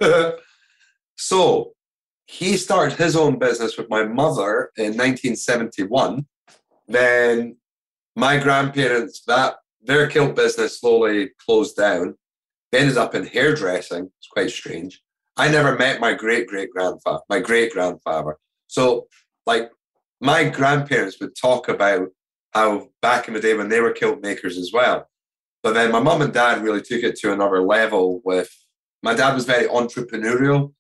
[1.16, 1.72] so
[2.26, 6.26] he started his own business with my mother in 1971.
[6.86, 7.56] Then
[8.16, 12.14] my grandparents, that their kilt business slowly closed down.
[12.70, 14.10] They ended up in hairdressing.
[14.18, 15.02] It's quite strange.
[15.36, 18.36] I never met my great great grandfather, my great grandfather.
[18.66, 19.06] So,
[19.46, 19.70] like,
[20.20, 22.08] my grandparents would talk about
[22.52, 25.08] how back in the day when they were kilt makers as well.
[25.62, 28.50] But then my mum and dad really took it to another level with
[29.02, 30.72] my dad was very entrepreneurial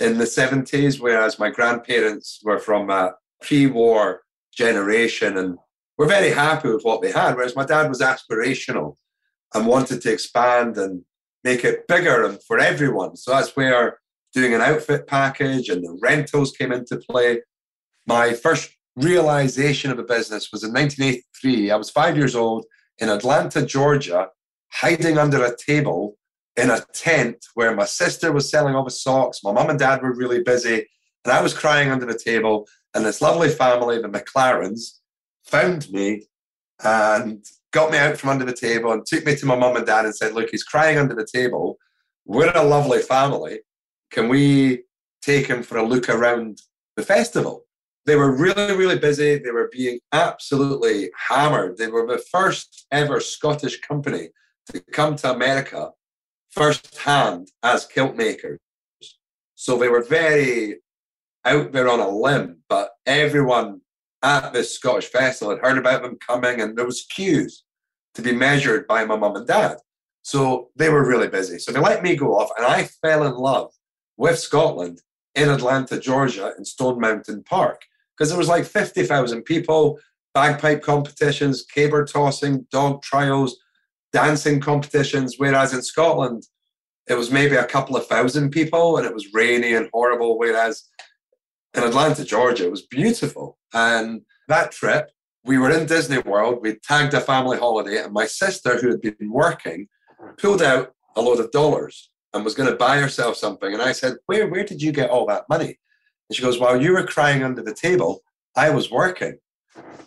[0.00, 5.58] in the 70s, whereas my grandparents were from a pre war generation and
[5.96, 7.36] were very happy with what they had.
[7.36, 8.94] Whereas my dad was aspirational
[9.54, 11.02] and wanted to expand and
[11.44, 13.16] make it bigger and for everyone.
[13.16, 14.00] So that's where
[14.32, 17.42] doing an outfit package and the rentals came into play.
[18.06, 21.70] My first realization of a business was in 1983.
[21.70, 22.66] I was five years old
[22.98, 24.28] in Atlanta, Georgia,
[24.72, 26.16] hiding under a table
[26.56, 29.40] in a tent where my sister was selling all the socks.
[29.44, 30.86] My mom and dad were really busy,
[31.24, 32.66] and I was crying under the table.
[32.94, 34.98] And this lovely family, the McLarens,
[35.44, 36.26] found me
[36.82, 39.86] and got me out from under the table and took me to my mom and
[39.86, 41.78] dad and said, Look, he's crying under the table.
[42.24, 43.60] We're a lovely family.
[44.10, 44.84] Can we
[45.22, 46.60] take him for a look around
[46.96, 47.67] the festival?
[48.08, 49.36] They were really, really busy.
[49.36, 51.76] They were being absolutely hammered.
[51.76, 54.30] They were the first ever Scottish company
[54.72, 55.90] to come to America
[56.50, 58.58] firsthand as kilt makers.
[59.56, 60.76] So they were very
[61.44, 63.82] out there on a limb, but everyone
[64.22, 67.64] at this Scottish festival had heard about them coming, and there was queues
[68.14, 69.76] to be measured by my mum and dad.
[70.22, 71.58] So they were really busy.
[71.58, 73.70] So they let me go off, and I fell in love
[74.16, 75.02] with Scotland
[75.34, 77.82] in Atlanta, Georgia, in Stone Mountain Park,
[78.18, 79.98] because there was like 50,000 people,
[80.34, 83.56] bagpipe competitions, caber tossing, dog trials,
[84.12, 86.44] dancing competitions, whereas in Scotland,
[87.08, 90.38] it was maybe a couple of thousand people and it was rainy and horrible.
[90.38, 90.84] Whereas
[91.74, 93.56] in Atlanta, Georgia, it was beautiful.
[93.72, 95.10] And that trip,
[95.44, 99.00] we were in Disney World, we tagged a family holiday, and my sister, who had
[99.00, 99.88] been working,
[100.36, 103.72] pulled out a load of dollars and was going to buy herself something.
[103.72, 105.78] And I said, Where, where did you get all that money?
[106.28, 108.22] And she goes, While you were crying under the table,
[108.56, 109.38] I was working.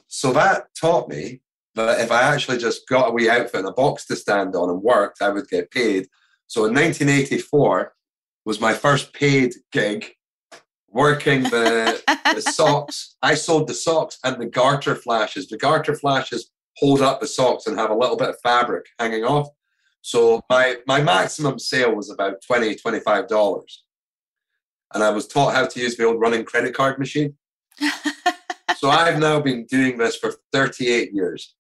[0.08, 1.42] So that taught me
[1.76, 4.70] that if I actually just got a wee outfit and a box to stand on
[4.70, 6.08] and worked, I would get paid.
[6.48, 7.94] So in 1984
[8.44, 10.14] was my first paid gig
[10.90, 12.04] working the,
[12.36, 13.16] the socks.
[13.22, 15.48] I sold the socks and the garter flashes.
[15.48, 19.24] The garter flashes hold up the socks and have a little bit of fabric hanging
[19.24, 19.48] off.
[20.02, 23.62] So my, my maximum sale was about 20 $25.
[24.94, 27.36] And I was taught how to use the old running credit card machine.
[28.78, 31.56] so I've now been doing this for 38 years.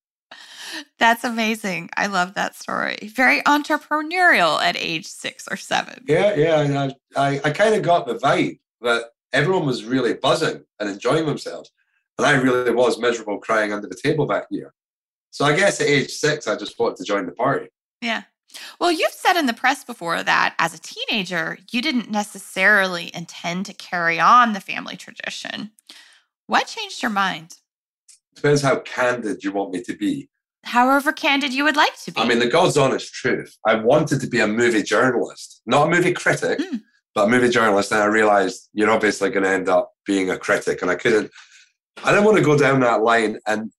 [0.99, 1.89] That's amazing.
[1.97, 2.97] I love that story.
[3.13, 6.03] Very entrepreneurial at age six or seven.
[6.07, 6.91] Yeah, yeah.
[7.15, 11.25] I, I, I kind of got the vibe that everyone was really buzzing and enjoying
[11.25, 11.71] themselves.
[12.17, 14.73] And I really was miserable crying under the table that year.
[15.31, 17.69] So I guess at age six, I just wanted to join the party.
[18.01, 18.23] Yeah.
[18.79, 23.65] Well, you've said in the press before that as a teenager, you didn't necessarily intend
[23.67, 25.71] to carry on the family tradition.
[26.47, 27.57] What changed your mind?
[28.35, 30.29] Depends how candid you want me to be
[30.63, 32.19] however candid you would like to be.
[32.19, 33.57] I mean, the God's honest truth.
[33.65, 36.81] I wanted to be a movie journalist, not a movie critic, mm.
[37.15, 37.91] but a movie journalist.
[37.91, 40.81] And I realized you're obviously going to end up being a critic.
[40.81, 41.31] And I couldn't,
[42.03, 43.39] I didn't want to go down that line.
[43.47, 43.71] And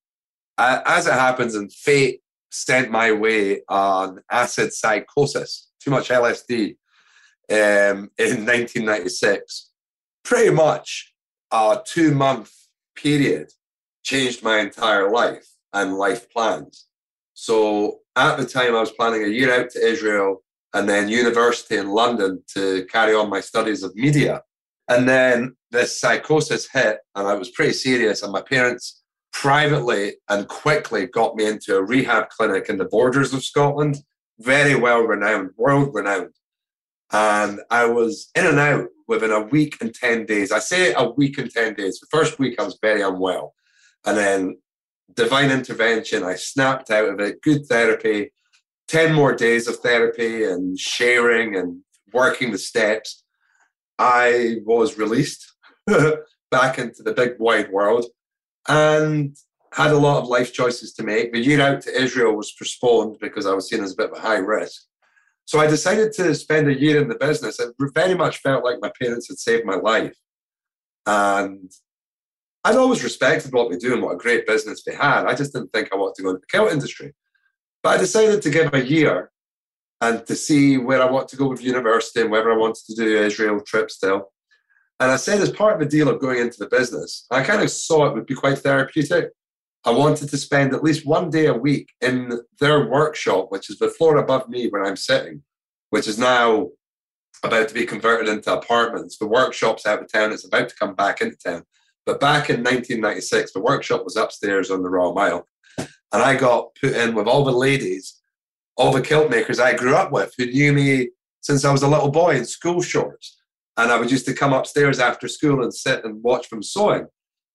[0.58, 2.21] as it happens, and fate
[2.52, 6.76] sent my way on acid psychosis, too much LSD.
[7.50, 9.70] um, in 1996,
[10.24, 11.12] pretty much
[11.50, 12.52] a two month
[12.94, 13.50] period
[14.04, 16.86] changed my entire life and life plans.
[17.34, 20.42] So at the time, I was planning a year out to Israel
[20.74, 24.42] and then university in London to carry on my studies of media.
[24.88, 28.22] And then this psychosis hit, and I was pretty serious.
[28.22, 29.01] And my parents
[29.32, 33.96] privately and quickly got me into a rehab clinic in the borders of Scotland,
[34.38, 36.34] very well renowned, world renowned.
[37.12, 40.52] And I was in and out within a week and 10 days.
[40.52, 41.98] I say a week and 10 days.
[41.98, 43.54] The first week I was very unwell.
[44.06, 44.58] And then
[45.14, 48.32] divine intervention, I snapped out of it, good therapy,
[48.88, 51.80] 10 more days of therapy and sharing and
[52.12, 53.24] working the steps.
[53.98, 55.52] I was released
[56.50, 58.06] back into the big wide world
[58.68, 59.36] and
[59.72, 61.32] had a lot of life choices to make.
[61.32, 64.18] The year out to Israel was postponed because I was seen as a bit of
[64.18, 64.82] a high risk.
[65.46, 67.58] So I decided to spend a year in the business.
[67.58, 70.14] It very much felt like my parents had saved my life.
[71.06, 71.70] And
[72.64, 75.26] I'd always respected what they do and what a great business they had.
[75.26, 77.14] I just didn't think I wanted to go into the kilt industry.
[77.82, 79.32] But I decided to give a year
[80.00, 82.94] and to see where I want to go with university and whether I wanted to
[82.94, 84.32] do Israel trip still.
[85.02, 87.60] And I said, as part of the deal of going into the business, I kind
[87.60, 89.30] of saw it would be quite therapeutic.
[89.84, 93.78] I wanted to spend at least one day a week in their workshop, which is
[93.78, 95.42] the floor above me where I'm sitting,
[95.90, 96.68] which is now
[97.42, 99.18] about to be converted into apartments.
[99.18, 101.64] The workshop's out of town, it's about to come back into town.
[102.06, 105.48] But back in 1996, the workshop was upstairs on the Royal Mile.
[105.78, 108.22] And I got put in with all the ladies,
[108.76, 111.08] all the kilt makers I grew up with who knew me
[111.40, 113.41] since I was a little boy in school shorts.
[113.76, 117.06] And I would used to come upstairs after school and sit and watch them sewing.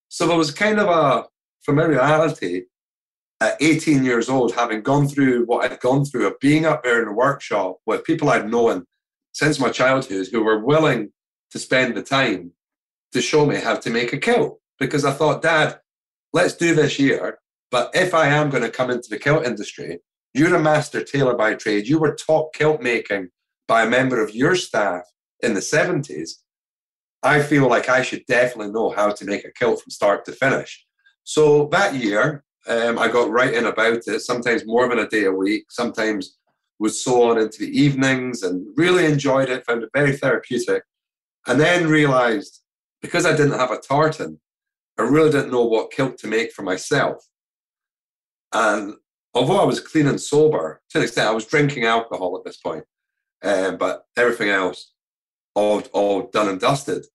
[0.10, 1.26] So there was kind of a
[1.64, 2.66] familiarity
[3.40, 7.00] at 18 years old, having gone through what I'd gone through of being up there
[7.00, 8.86] in the workshop with people I'd known
[9.34, 11.12] since my childhood who were willing
[11.52, 12.52] to spend the time
[13.12, 14.60] to show me how to make a kilt.
[14.80, 15.80] Because I thought, Dad,
[16.34, 17.40] let's do this year.
[17.70, 20.00] But if I am going to come into the kilt industry,
[20.34, 21.88] you're a master tailor by trade.
[21.88, 23.30] You were taught kilt making
[23.68, 25.04] by a member of your staff
[25.42, 26.32] in the 70s,
[27.24, 30.32] I feel like I should definitely know how to make a kilt from start to
[30.32, 30.86] finish.
[31.24, 35.26] So that year, um, I got right in about it, sometimes more than a day
[35.26, 36.38] a week, sometimes
[36.80, 40.84] was so on into the evenings and really enjoyed it, found it very therapeutic.
[41.48, 42.62] And then realized
[43.02, 44.40] because I didn't have a tartan,
[44.98, 47.26] I really didn't know what kilt to make for myself.
[48.54, 48.96] And
[49.34, 52.58] although I was clean and sober, to an extent, I was drinking alcohol at this
[52.58, 52.84] point,
[53.44, 54.92] um, but everything else
[55.58, 57.06] all, all done and dusted.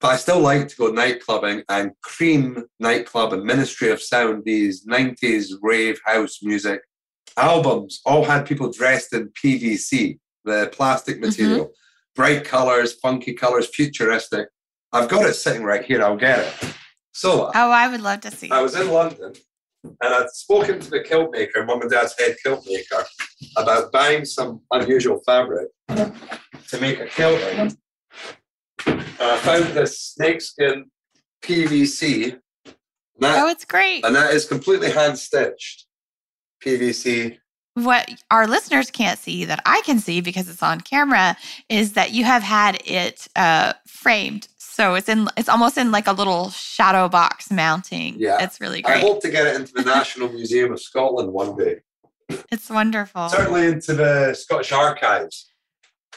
[0.00, 4.44] But I still like to go night clubbing and cream nightclub and Ministry of Sound,
[4.44, 6.80] these 90s rave house music
[7.36, 11.26] albums, all had people dressed in PVC, the plastic mm-hmm.
[11.26, 12.14] material, mm-hmm.
[12.16, 14.48] bright colors, funky colors, futuristic.
[14.92, 16.02] I've got it sitting right here.
[16.02, 16.74] I'll get it.
[17.12, 18.50] So, oh, I would love to see.
[18.50, 19.34] I was in London
[19.84, 23.04] and I'd spoken to the kilt maker, mum and dad's head kilt maker,
[23.56, 25.68] about buying some unusual fabric
[26.68, 27.40] to make a kilt.
[28.86, 30.90] I found this snakeskin
[31.42, 32.38] PVC.
[33.20, 34.04] That, oh, it's great.
[34.04, 35.86] And that is completely hand stitched
[36.64, 37.38] PVC.
[37.74, 41.36] What our listeners can't see that I can see because it's on camera
[41.68, 46.08] is that you have had it uh, framed so it's in it's almost in like
[46.08, 48.16] a little shadow box mounting.
[48.18, 48.42] Yeah.
[48.42, 48.96] It's really great.
[48.96, 51.76] I hope to get it into the National Museum of Scotland one day.
[52.50, 53.28] It's wonderful.
[53.28, 55.48] Certainly into the Scottish Archives.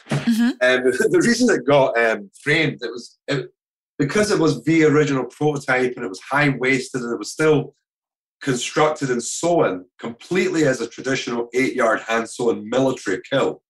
[0.09, 0.49] Mm-hmm.
[0.61, 3.51] Um, the reason it got um, framed, it was it,
[3.97, 7.75] because it was the original prototype and it was high waisted and it was still
[8.41, 13.61] constructed and sewn completely as a traditional eight yard hand sewn military kilt.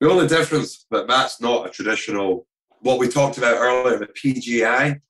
[0.00, 2.46] The only difference that that's not a traditional
[2.80, 5.00] what we talked about earlier, the PGI.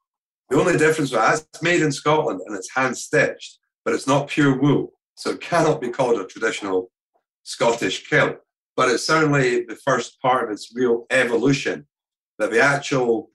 [0.49, 4.29] The only difference was it's made in Scotland and it's hand stitched, but it's not
[4.29, 4.93] pure wool.
[5.17, 6.91] So it cannot be called a traditional
[7.43, 8.37] Scottish kilt.
[8.77, 11.87] But it's certainly the first part of its real evolution.
[12.39, 13.31] That the actual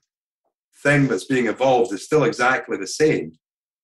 [0.82, 3.32] thing that's being evolved is still exactly the same,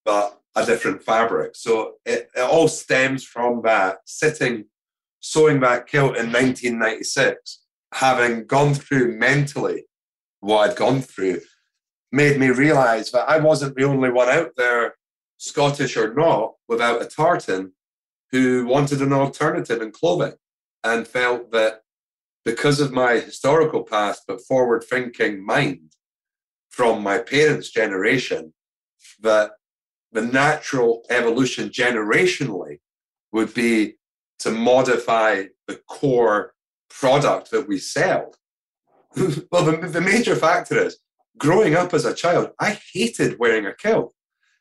[0.04, 1.54] but a different fabric.
[1.54, 4.64] So it, it all stems from that sitting,
[5.20, 7.62] sewing that kilt in 1996,
[7.94, 9.84] having gone through mentally
[10.40, 11.40] what I'd gone through
[12.12, 14.94] made me realize that I wasn't the only one out there,
[15.38, 17.72] Scottish or not, without a tartan
[18.32, 20.34] who wanted an alternative in clothing
[20.86, 21.80] and felt that
[22.44, 25.92] because of my historical past but forward thinking mind
[26.70, 28.52] from my parents' generation,
[29.20, 29.52] that
[30.12, 32.78] the natural evolution generationally
[33.32, 33.94] would be
[34.38, 36.52] to modify the core
[36.88, 38.32] product that we sell
[39.50, 40.98] well, the, the major factor is
[41.38, 44.12] growing up as a child, I hated wearing a kilt.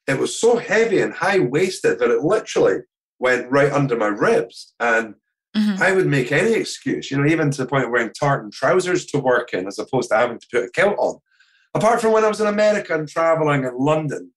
[0.07, 2.79] It was so heavy and high waisted that it literally
[3.19, 4.73] went right under my ribs.
[4.79, 5.15] And
[5.55, 5.81] mm-hmm.
[5.81, 9.05] I would make any excuse, you know, even to the point of wearing tartan trousers
[9.07, 11.19] to work in as opposed to having to put a kilt on.
[11.73, 14.31] Apart from when I was in America and traveling in London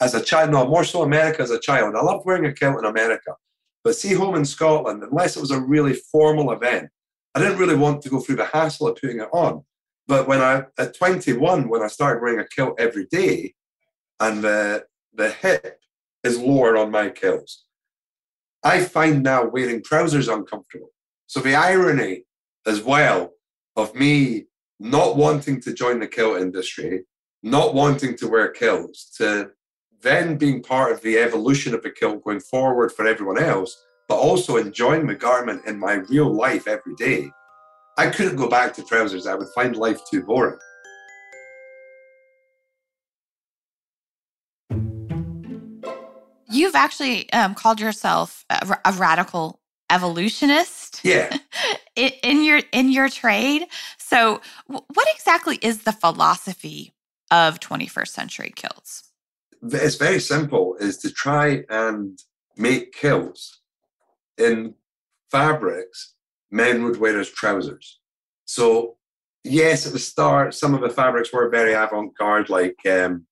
[0.00, 1.94] as a child, no, more so America as a child.
[1.94, 3.34] I loved wearing a kilt in America.
[3.84, 6.88] But see, home in Scotland, unless it was a really formal event,
[7.34, 9.64] I didn't really want to go through the hassle of putting it on.
[10.06, 13.54] But when I, at 21, when I started wearing a kilt every day,
[14.20, 14.84] and the,
[15.14, 15.78] the hip
[16.22, 17.64] is lower on my kilts,
[18.64, 20.90] I find now wearing trousers uncomfortable.
[21.26, 22.24] So the irony
[22.66, 23.32] as well
[23.76, 24.44] of me
[24.78, 27.04] not wanting to join the kilt industry,
[27.42, 29.50] not wanting to wear kilts, to
[30.00, 33.76] then being part of the evolution of the kilt going forward for everyone else,
[34.08, 37.30] but also enjoying the garment in my real life every day.
[37.96, 39.26] I couldn't go back to trousers.
[39.26, 40.58] I would find life too boring.
[46.52, 51.00] You've actually um, called yourself a, a, radical evolutionist.
[51.02, 51.36] Yeah.
[51.96, 53.66] in your in your trade.
[53.98, 56.92] So, what exactly is the philosophy
[57.30, 59.04] of 21st century kilts?
[59.62, 60.76] It's very simple.
[60.80, 62.18] Is to try and
[62.56, 63.60] make kilts
[64.38, 64.74] in
[65.30, 66.14] fabrics
[66.52, 67.98] men would wear as trousers.
[68.44, 68.96] So,
[69.42, 73.26] yes, at the start, some of the fabrics were very avant garde, like um,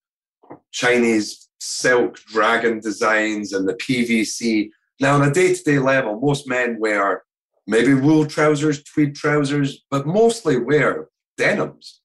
[0.73, 4.71] Chinese silk dragon designs and the PVC.
[5.01, 7.23] Now, on a day to day level, most men wear
[7.67, 12.01] maybe wool trousers, tweed trousers, but mostly wear denims.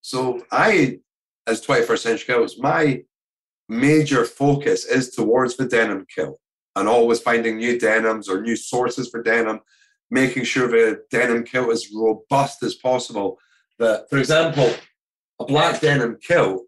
[0.00, 1.00] So, I,
[1.46, 3.02] as 21st century kilts, my
[3.68, 6.38] major focus is towards the denim kilt
[6.76, 9.60] and always finding new denims or new sources for denim,
[10.10, 13.38] making sure the denim kilt is robust as possible.
[13.78, 14.72] That, for example,
[15.40, 16.62] a black denim kilt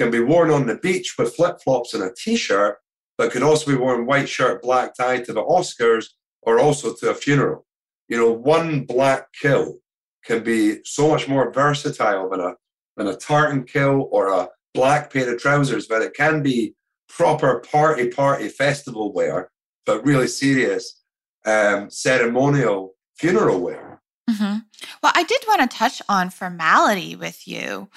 [0.00, 2.78] can be worn on the beach with flip flops and a t shirt,
[3.18, 6.06] but could also be worn white shirt, black tie to the Oscars
[6.40, 7.66] or also to a funeral.
[8.08, 9.76] You know, one black kill
[10.24, 12.54] can be so much more versatile than a
[12.96, 16.74] than a tartan kill or a black pair of trousers, but it can be
[17.10, 19.50] proper party party festival wear,
[19.84, 21.02] but really serious
[21.44, 23.89] um, ceremonial funeral wear.
[24.28, 24.58] Mm-hmm.
[25.02, 27.88] Well, I did want to touch on formality with you.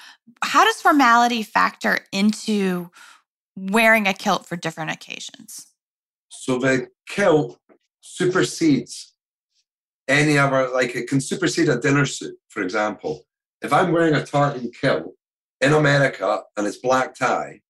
[0.44, 2.90] How does formality factor into
[3.56, 5.68] wearing a kilt for different occasions?
[6.30, 7.60] So the kilt
[8.02, 9.14] supersedes
[10.08, 13.26] any other, like it can supersede a dinner suit, for example.
[13.62, 15.16] If I'm wearing a tartan kilt
[15.62, 17.62] in America and it's black tie,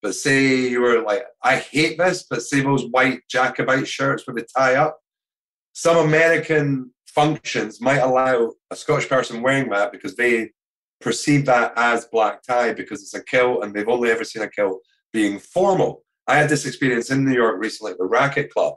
[0.00, 4.36] but say you were like, I hate this, but say those white Jacobite shirts with
[4.36, 4.98] the tie up.
[5.72, 10.50] Some American functions might allow a Scottish person wearing that because they
[11.00, 14.50] perceive that as black tie because it's a kilt and they've only ever seen a
[14.50, 14.80] kilt
[15.14, 16.02] being formal.
[16.28, 18.74] I had this experience in New York recently at the Racquet Club.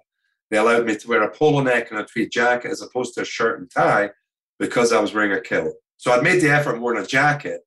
[0.49, 3.21] They allowed me to wear a polo neck and a tweed jacket as opposed to
[3.21, 4.11] a shirt and tie
[4.57, 5.75] because I was wearing a kilt.
[5.97, 7.59] So I'd made the effort and worn a jacket,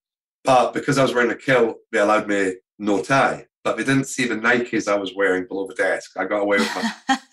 [0.43, 4.07] but because I was wearing a kilt, they allowed me no tie but they didn't
[4.07, 6.13] see the Nikes I was wearing below the desk.
[6.17, 7.19] I got away with my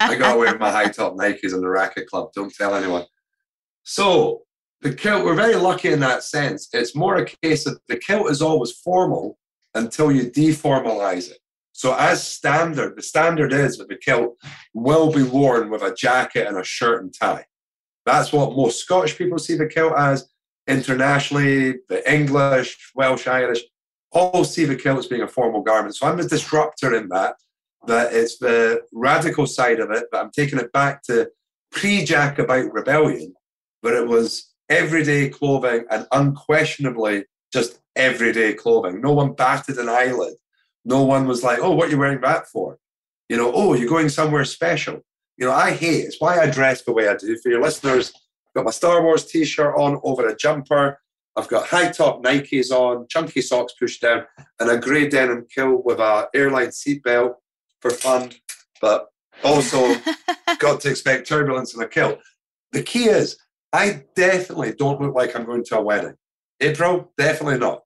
[0.00, 2.30] I got away with my high top Nikes in the Racquet Club.
[2.34, 3.04] Don't tell anyone.
[3.84, 4.42] So
[4.80, 6.68] the kilt, we're very lucky in that sense.
[6.72, 9.38] It's more a case of the kilt is always formal
[9.74, 11.38] until you deformalize it.
[11.72, 14.36] So as standard, the standard is that the kilt
[14.74, 17.44] will be worn with a jacket and a shirt and tie.
[18.04, 20.28] That's what most Scottish people see the kilt as.
[20.66, 23.60] Internationally, the English, Welsh, Irish,
[24.12, 25.96] Oh, all see the kilt as being a formal garment.
[25.96, 27.36] So I'm a disruptor in that,
[27.86, 31.30] that it's the radical side of it, but I'm taking it back to
[31.70, 33.34] pre Jacobite rebellion,
[33.82, 39.00] where it was everyday clothing and unquestionably just everyday clothing.
[39.00, 40.34] No one batted an eyelid.
[40.84, 42.78] No one was like, oh, what are you wearing that for?
[43.28, 45.00] You know, oh, you're going somewhere special.
[45.36, 47.36] You know, I hate it's why I dress the way I do.
[47.38, 50.98] For your listeners, I've got my Star Wars t shirt on over a jumper.
[51.38, 54.24] I've got high top Nikes on, chunky socks pushed down,
[54.58, 57.34] and a grey denim kilt with a airline seatbelt
[57.80, 58.32] for fun,
[58.80, 59.06] but
[59.44, 59.94] also
[60.58, 62.18] got to expect turbulence in a kilt.
[62.72, 63.38] The key is,
[63.72, 66.14] I definitely don't look like I'm going to a wedding.
[66.60, 67.82] April, definitely not.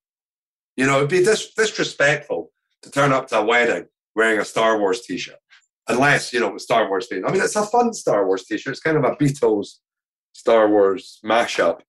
[0.78, 2.50] You know, it'd be dis- disrespectful
[2.80, 3.84] to turn up to a wedding
[4.16, 5.36] wearing a Star Wars t-shirt,
[5.88, 7.26] unless you know with Star Wars theme.
[7.26, 8.72] I mean, it's a fun Star Wars t-shirt.
[8.72, 9.80] It's kind of a Beatles
[10.32, 11.80] Star Wars mashup.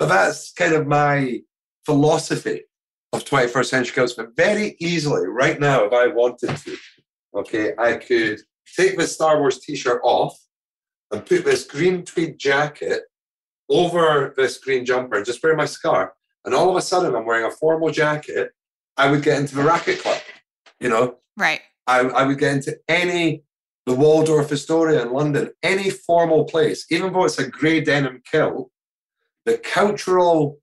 [0.00, 1.40] But that's kind of my
[1.84, 2.62] philosophy
[3.12, 4.06] of 21st century.
[4.16, 6.76] But very easily, right now, if I wanted to,
[7.36, 8.40] okay, I could
[8.74, 10.40] take this Star Wars t shirt off
[11.12, 13.02] and put this green tweed jacket
[13.68, 16.10] over this green jumper, and just wear my scarf,
[16.46, 18.52] and all of a sudden I'm wearing a formal jacket,
[18.96, 20.20] I would get into the Racquet Club.
[20.80, 21.60] You know, right.
[21.86, 23.44] I, I would get into any
[23.84, 28.70] the Waldorf Astoria in London, any formal place, even though it's a grey denim kilt,
[29.50, 30.60] the cultural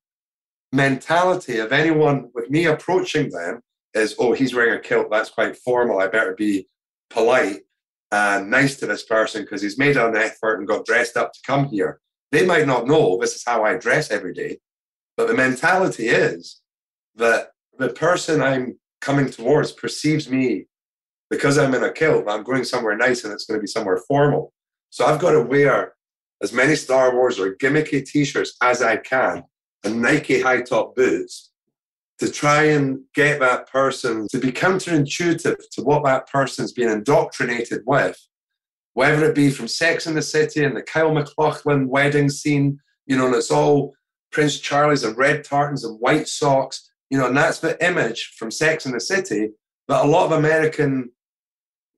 [0.72, 3.60] mentality of anyone with me approaching them
[3.94, 6.00] is, oh, he's wearing a kilt, that's quite formal.
[6.00, 6.68] I better be
[7.10, 7.64] polite
[8.14, 11.40] and nice to this person because he's made an effort and got dressed up to
[11.46, 12.00] come here.
[12.32, 14.60] They might not know this is how I dress every day,
[15.18, 16.62] but the mentality is
[17.16, 20.68] that the person I'm coming towards perceives me
[21.30, 24.02] because I'm in a kilt, I'm going somewhere nice and it's going to be somewhere
[24.08, 24.54] formal.
[24.92, 25.97] So I've got to wear
[26.42, 29.44] as many Star Wars or gimmicky t shirts as I can
[29.84, 31.52] and Nike high top boots
[32.20, 37.82] to try and get that person to be counterintuitive to what that person's been indoctrinated
[37.86, 38.20] with,
[38.94, 43.16] whether it be from Sex in the City and the Kyle MacLachlan wedding scene, you
[43.16, 43.94] know, and it's all
[44.32, 48.50] Prince Charlie's and red tartans and white socks, you know, and that's the image from
[48.50, 49.52] Sex in the City
[49.88, 51.12] that a lot of American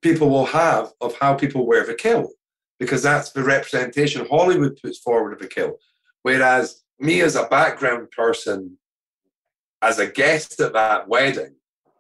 [0.02, 2.32] people will have of how people wear the kilt,
[2.80, 5.80] because that's the representation Hollywood puts forward of the kilt.
[6.24, 8.78] Whereas me as a background person
[9.82, 11.56] as a guest at that wedding,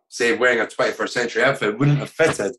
[0.09, 2.55] say wearing a 21st century outfit, wouldn't have fitted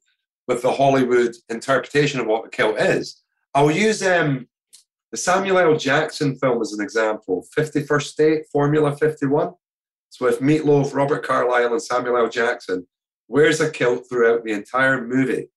[0.46, 3.22] with the Hollywood interpretation of what a kilt is.
[3.54, 4.48] I'll use um,
[5.10, 5.76] the Samuel L.
[5.76, 9.52] Jackson film as an example 51st State, Formula 51.
[10.08, 12.28] It's with Meatloaf, Robert Carlyle, and Samuel L.
[12.28, 12.86] Jackson.
[13.28, 15.50] Wears a kilt throughout the entire movie.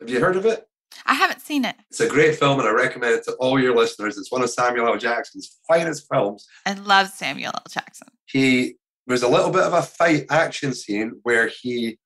[0.00, 0.66] Have you heard of it?
[1.06, 1.76] I haven't seen it.
[1.90, 4.16] It's a great film, and I recommend it to all your listeners.
[4.16, 4.96] It's one of Samuel L.
[4.96, 6.46] Jackson's finest films.
[6.66, 7.64] I love Samuel L.
[7.68, 8.08] Jackson.
[8.26, 8.76] He
[9.06, 11.98] there's a little bit of a fight action scene where he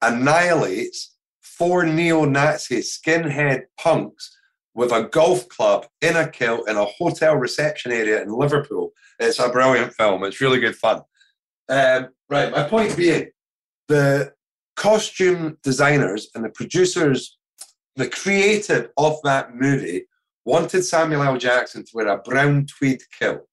[0.00, 4.34] annihilates four neo-Nazi skinhead punks
[4.74, 8.92] with a golf club in a kilt in a hotel reception area in Liverpool.
[9.18, 10.22] It's a brilliant film.
[10.24, 11.02] It's really good fun.
[11.68, 13.30] Um, right, my point being,
[13.88, 14.32] the
[14.76, 17.37] costume designers and the producers,
[17.98, 20.06] the creative of that movie,
[20.44, 21.36] wanted Samuel L.
[21.36, 23.44] Jackson to wear a brown tweed kilt.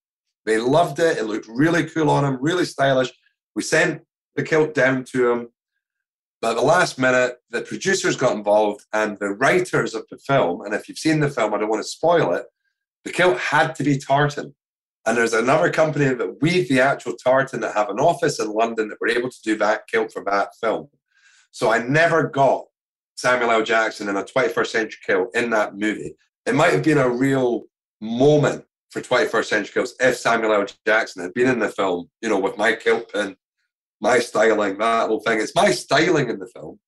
[0.46, 1.18] They loved it.
[1.18, 3.12] It looked really cool on him, really stylish.
[3.56, 4.04] We sent
[4.36, 5.50] the kilt down to him.
[6.42, 10.62] But at the last minute, the producers got involved and the writers of the film,
[10.62, 12.46] and if you've seen the film, I don't want to spoil it,
[13.04, 14.54] the kilt had to be tartan.
[15.08, 18.90] And there's another company that weave the actual tartan that have an office in London
[18.90, 20.90] that were able to do that kilt for that film.
[21.50, 22.66] So I never got
[23.16, 23.64] Samuel L.
[23.64, 26.16] Jackson in a 21st century Kill in that movie.
[26.46, 27.64] It might have been a real
[28.02, 30.66] moment for 21st century kilts if Samuel L.
[30.86, 33.36] Jackson had been in the film, you know, with my kilt pin,
[34.02, 35.40] my styling, that whole thing.
[35.40, 36.80] It's my styling in the film.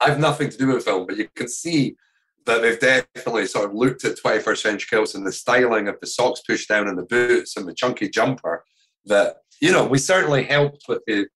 [0.00, 1.96] I've nothing to do with the film, but you can see
[2.44, 6.06] that they've definitely sort of looked at 21st century kilts and the styling of the
[6.06, 8.64] socks pushed down and the boots and the chunky jumper
[9.06, 11.26] that, you know, we certainly helped with the,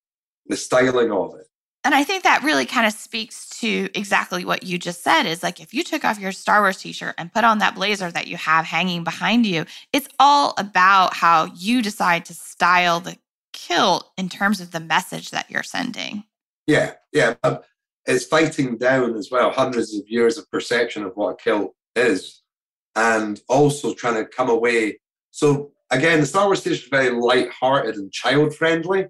[0.47, 1.47] the styling of it.
[1.83, 5.43] And I think that really kind of speaks to exactly what you just said is
[5.43, 8.11] like if you took off your Star Wars t shirt and put on that blazer
[8.11, 13.17] that you have hanging behind you, it's all about how you decide to style the
[13.53, 16.25] kilt in terms of the message that you're sending.
[16.67, 17.35] Yeah, yeah.
[17.43, 17.61] Um,
[18.07, 22.43] it's fighting down as well hundreds of years of perception of what a kilt is
[22.95, 25.01] and also trying to come away.
[25.31, 29.07] So, again, the Star Wars t shirt is very light-hearted and child friendly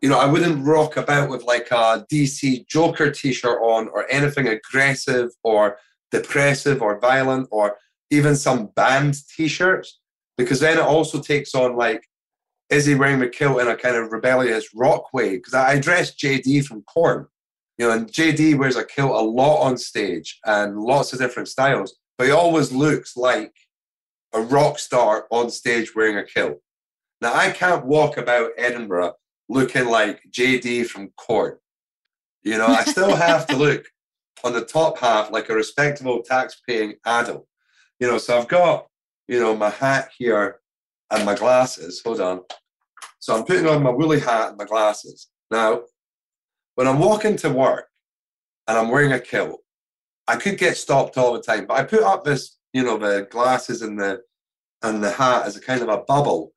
[0.00, 4.48] you know, I wouldn't rock about with like a DC Joker t-shirt on or anything
[4.48, 5.78] aggressive or
[6.10, 7.76] depressive or violent or
[8.10, 10.00] even some band t-shirts
[10.38, 12.06] because then it also takes on like
[12.70, 15.36] is he wearing the kilt in a kind of rebellious rock way?
[15.36, 17.26] Because I dressed JD from Korn,
[17.76, 21.48] you know, and JD wears a kilt a lot on stage and lots of different
[21.48, 23.52] styles, but he always looks like
[24.32, 26.60] a rock star on stage wearing a kilt.
[27.20, 29.14] Now I can't walk about Edinburgh
[29.50, 31.58] looking like JD from Korn.
[32.42, 33.84] You know, I still have to look
[34.44, 37.46] on the top half like a respectable tax-paying adult.
[37.98, 38.86] You know, so I've got,
[39.28, 40.60] you know, my hat here
[41.10, 42.00] and my glasses.
[42.04, 42.40] Hold on.
[43.18, 45.28] So I'm putting on my woolly hat and my glasses.
[45.50, 45.82] Now,
[46.76, 47.88] when I'm walking to work
[48.68, 49.60] and I'm wearing a kilt,
[50.28, 53.26] I could get stopped all the time, but I put up this, you know, the
[53.30, 54.20] glasses and the
[54.82, 56.52] and the hat as a kind of a bubble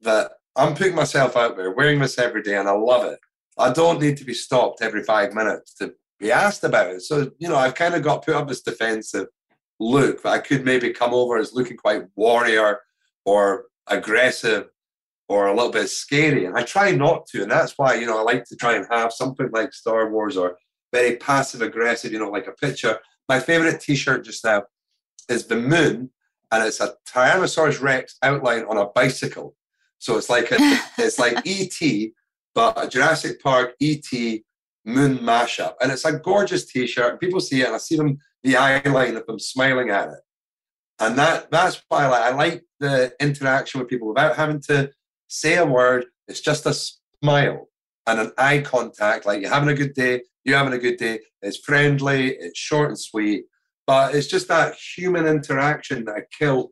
[0.00, 3.18] that I'm putting myself out there, wearing this every day, and I love it.
[3.58, 7.02] I don't need to be stopped every five minutes to be asked about it.
[7.02, 9.28] So, you know, I've kind of got put up this defensive
[9.78, 10.24] look.
[10.24, 12.80] I could maybe come over as looking quite warrior
[13.24, 14.68] or aggressive
[15.28, 16.46] or a little bit scary.
[16.46, 17.42] And I try not to.
[17.42, 20.36] And that's why, you know, I like to try and have something like Star Wars
[20.36, 20.56] or
[20.92, 22.98] very passive aggressive, you know, like a picture.
[23.28, 24.64] My favorite t shirt just now
[25.28, 26.10] is the moon
[26.52, 29.56] and it's a Tyrannosaurus Rex outline on a bicycle.
[30.06, 30.56] So it's like a,
[30.98, 32.10] it's like ET,
[32.54, 34.08] but a Jurassic Park ET
[34.84, 37.20] moon mashup, and it's a gorgeous T-shirt.
[37.20, 40.20] People see it, and I see them the eye line of them smiling at it,
[41.00, 42.22] and that that's why I like.
[42.22, 44.92] I like the interaction with people without having to
[45.26, 46.06] say a word.
[46.28, 47.68] It's just a smile
[48.06, 49.26] and an eye contact.
[49.26, 51.18] Like you're having a good day, you're having a good day.
[51.42, 53.46] It's friendly, it's short and sweet,
[53.88, 56.70] but it's just that human interaction that a kilt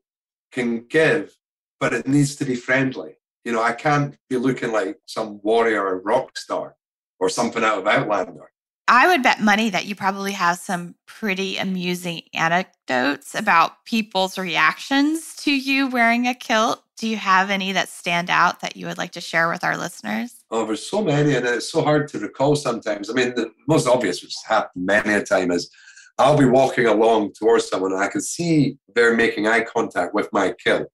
[0.52, 1.34] can give,
[1.80, 3.16] but it needs to be friendly.
[3.44, 6.76] You know, I can't be looking like some warrior or rock star
[7.20, 8.50] or something out of Outlander.
[8.86, 15.34] I would bet money that you probably have some pretty amusing anecdotes about people's reactions
[15.36, 16.82] to you wearing a kilt.
[16.98, 19.76] Do you have any that stand out that you would like to share with our
[19.76, 20.44] listeners?
[20.50, 23.08] Oh, there's so many, and it's so hard to recall sometimes.
[23.08, 25.70] I mean, the most obvious, which has happened many a time, is
[26.18, 30.32] I'll be walking along towards someone and I can see they're making eye contact with
[30.32, 30.88] my kilt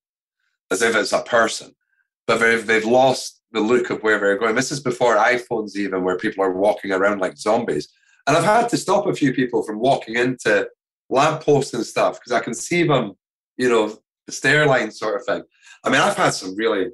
[0.71, 1.75] as if it's a person,
[2.31, 4.55] but they've, they've lost the look of where they're going.
[4.55, 7.89] This is before iPhones, even where people are walking around like zombies.
[8.29, 10.69] And I've had to stop a few people from walking into
[11.09, 13.15] lampposts and stuff because I can see them,
[13.57, 15.43] you know, the stair line sort of thing.
[15.83, 16.91] I mean, I've had some really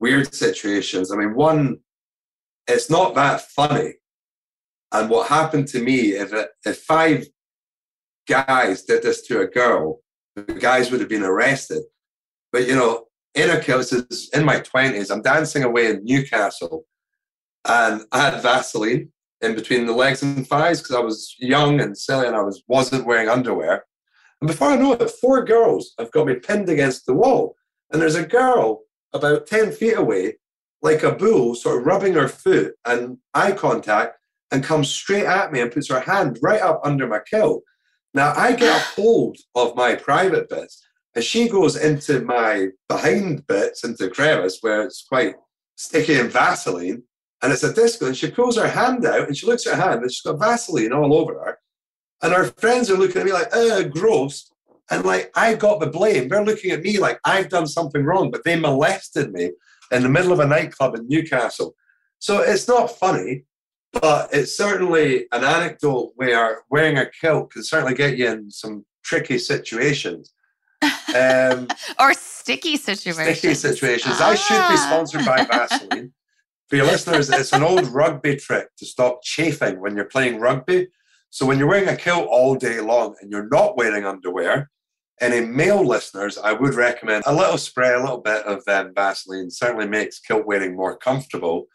[0.00, 1.12] weird situations.
[1.12, 1.80] I mean, one,
[2.66, 3.96] it's not that funny.
[4.90, 6.32] And what happened to me, if,
[6.64, 7.26] if five
[8.26, 10.00] guys did this to a girl,
[10.34, 11.82] the guys would have been arrested.
[12.52, 16.84] But, you know, case, in my 20s, I'm dancing away in Newcastle
[17.64, 19.10] and I had Vaseline
[19.40, 22.62] in between the legs and thighs because I was young and silly and I was,
[22.68, 23.84] wasn't wearing underwear.
[24.40, 27.56] And before I know it, four girls have got me pinned against the wall.
[27.92, 30.38] And there's a girl about 10 feet away,
[30.80, 34.16] like a bull, sort of rubbing her foot and eye contact,
[34.50, 37.62] and comes straight at me and puts her hand right up under my kilt.
[38.14, 40.84] Now I get a hold of my private bits,
[41.14, 45.34] and she goes into my behind bits, into the crevice where it's quite
[45.76, 47.02] sticky and Vaseline,
[47.42, 48.06] and it's a disco.
[48.06, 50.38] And she pulls her hand out and she looks at her hand and she's got
[50.38, 51.58] Vaseline all over her.
[52.22, 54.50] And her friends are looking at me like, oh, gross.
[54.90, 56.28] And like, I got the blame.
[56.28, 59.50] They're looking at me like I've done something wrong, but they molested me
[59.90, 61.74] in the middle of a nightclub in Newcastle.
[62.20, 63.44] So it's not funny,
[63.92, 68.84] but it's certainly an anecdote where wearing a kilt can certainly get you in some
[69.04, 70.32] tricky situations.
[71.14, 73.38] Um, or sticky situations.
[73.38, 74.16] Sticky situations.
[74.18, 74.30] Ah.
[74.30, 76.12] I should be sponsored by Vaseline.
[76.68, 80.88] For your listeners, it's an old rugby trick to stop chafing when you're playing rugby.
[81.30, 84.70] So when you're wearing a kilt all day long and you're not wearing underwear,
[85.20, 89.50] any male listeners, I would recommend a little spray, a little bit of um, Vaseline.
[89.50, 91.66] Certainly makes kilt wearing more comfortable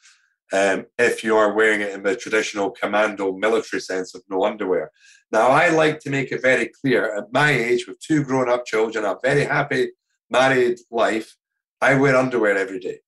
[0.54, 4.92] um, if you are wearing it in the traditional commando military sense of no underwear.
[5.32, 8.66] Now, I like to make it very clear at my age, with two grown up
[8.66, 9.92] children, a very happy
[10.30, 11.36] married life,
[11.82, 13.00] I wear underwear every day.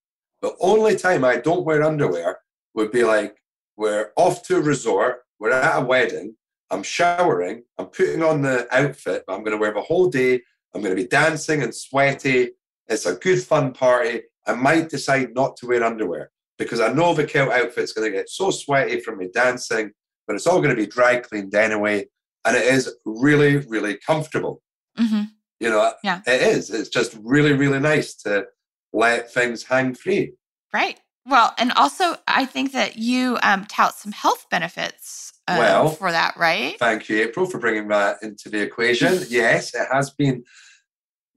[0.42, 2.40] The only time I don't wear underwear
[2.74, 3.38] would be like
[3.78, 6.36] we're off to a resort, we're at a wedding,
[6.70, 10.42] I'm showering, I'm putting on the outfit, I'm going to wear the whole day,
[10.74, 12.52] I'm going to be dancing and sweaty.
[12.88, 14.24] It's a good fun party.
[14.46, 18.16] I might decide not to wear underwear because I know the kilt outfit's going to
[18.16, 19.91] get so sweaty from me dancing,
[20.28, 22.05] but it's all going to be dry cleaned anyway.
[22.45, 24.62] And it is really, really comfortable.
[24.99, 25.24] Mm-hmm.
[25.60, 26.22] You know, yeah.
[26.28, 26.70] it is.
[26.70, 28.45] It's just really, really nice to
[28.93, 30.34] let things hang free.
[30.74, 30.99] Right.
[31.26, 36.12] Well, and also I think that you um, tout some health benefits um, well, for
[36.12, 36.78] that, right?
[36.80, 39.20] Thank you, April, for bringing that into the equation.
[39.30, 40.43] yes, it has been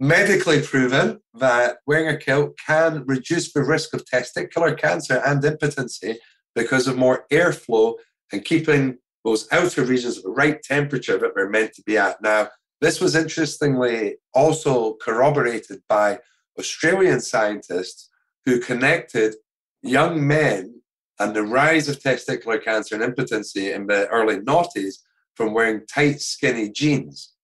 [0.03, 6.18] medically proven that wearing a kilt can reduce the risk of testicular cancer and impotency
[6.57, 7.94] because of more airflow
[8.32, 12.20] and keeping those outer regions at the right temperature that they're meant to be at.
[12.20, 12.48] Now,
[12.80, 16.18] this was interestingly also corroborated by
[16.59, 18.11] Australian scientists
[18.44, 19.36] who connected
[19.82, 20.82] young men
[21.20, 24.96] and the rise of testicular cancer and impotency in the early noughties
[25.36, 27.34] from wearing tight, skinny jeans.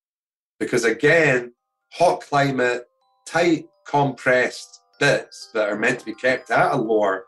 [0.58, 1.52] Because again,
[1.92, 2.88] hot climate,
[3.26, 7.24] tight, compressed bits that are meant to be kept at a lower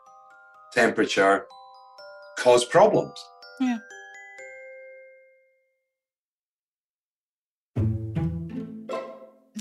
[0.73, 1.45] temperature
[2.37, 3.23] cause problems.
[3.59, 3.77] Yeah.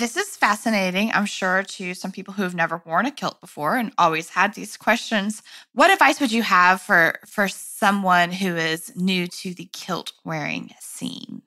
[0.01, 3.77] This is fascinating, I'm sure, to some people who have never worn a kilt before
[3.77, 5.43] and always had these questions.
[5.75, 10.71] What advice would you have for for someone who is new to the kilt wearing
[10.81, 11.43] scene?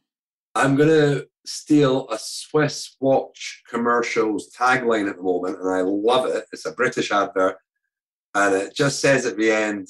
[0.56, 6.28] I'm going to steal a Swiss watch commercial's tagline at the moment, and I love
[6.28, 6.46] it.
[6.52, 7.58] It's a British advert,
[8.36, 9.90] and it just says at the end,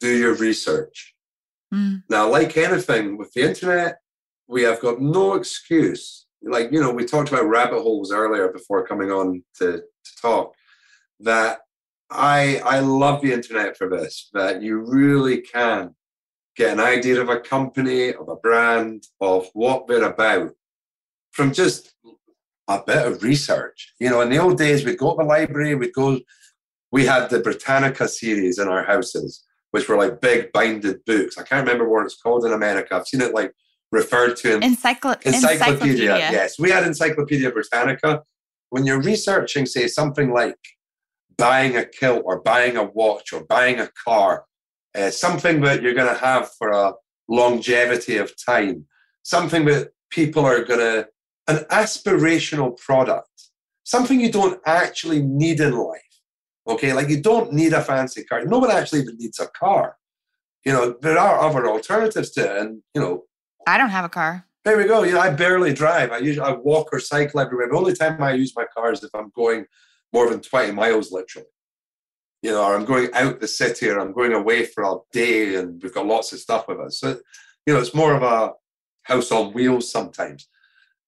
[0.00, 1.14] "Do your research."
[1.72, 2.02] Mm.
[2.10, 3.98] Now, like anything with the internet,
[4.48, 8.86] we have got no excuse like you know we talked about rabbit holes earlier before
[8.86, 10.54] coming on to, to talk
[11.20, 11.60] that
[12.10, 15.94] i i love the internet for this that you really can
[16.56, 20.52] get an idea of a company of a brand of what we're about
[21.30, 21.94] from just
[22.68, 25.74] a bit of research you know in the old days we'd go to the library
[25.74, 26.18] we'd go
[26.90, 31.42] we had the britannica series in our houses which were like big binded books i
[31.42, 33.52] can't remember what it's called in america i've seen it like
[33.92, 35.34] referred to in Encycl- encyclopedia.
[35.34, 36.16] encyclopedia.
[36.16, 38.22] Yes, we had Encyclopedia Britannica.
[38.70, 40.56] When you're researching, say, something like
[41.36, 44.46] buying a kilt or buying a watch or buying a car,
[44.96, 46.92] uh, something that you're going to have for a
[47.28, 48.86] longevity of time,
[49.22, 51.08] something that people are going to,
[51.48, 53.50] an aspirational product,
[53.84, 56.00] something you don't actually need in life.
[56.68, 58.44] Okay, like you don't need a fancy car.
[58.44, 59.96] No one actually even needs a car.
[60.64, 62.62] You know, there are other alternatives to it.
[62.62, 63.24] And, you know,
[63.66, 64.46] I don't have a car.
[64.64, 65.02] There we go.
[65.02, 66.12] You know, I barely drive.
[66.12, 67.68] I usually I walk or cycle everywhere.
[67.68, 69.66] The only time I use my car is if I'm going
[70.12, 71.48] more than 20 miles, literally.
[72.42, 75.56] You know, or I'm going out the city or I'm going away for a day
[75.56, 76.98] and we've got lots of stuff with us.
[76.98, 77.20] So,
[77.66, 78.52] you know, it's more of a
[79.04, 80.48] house on wheels sometimes.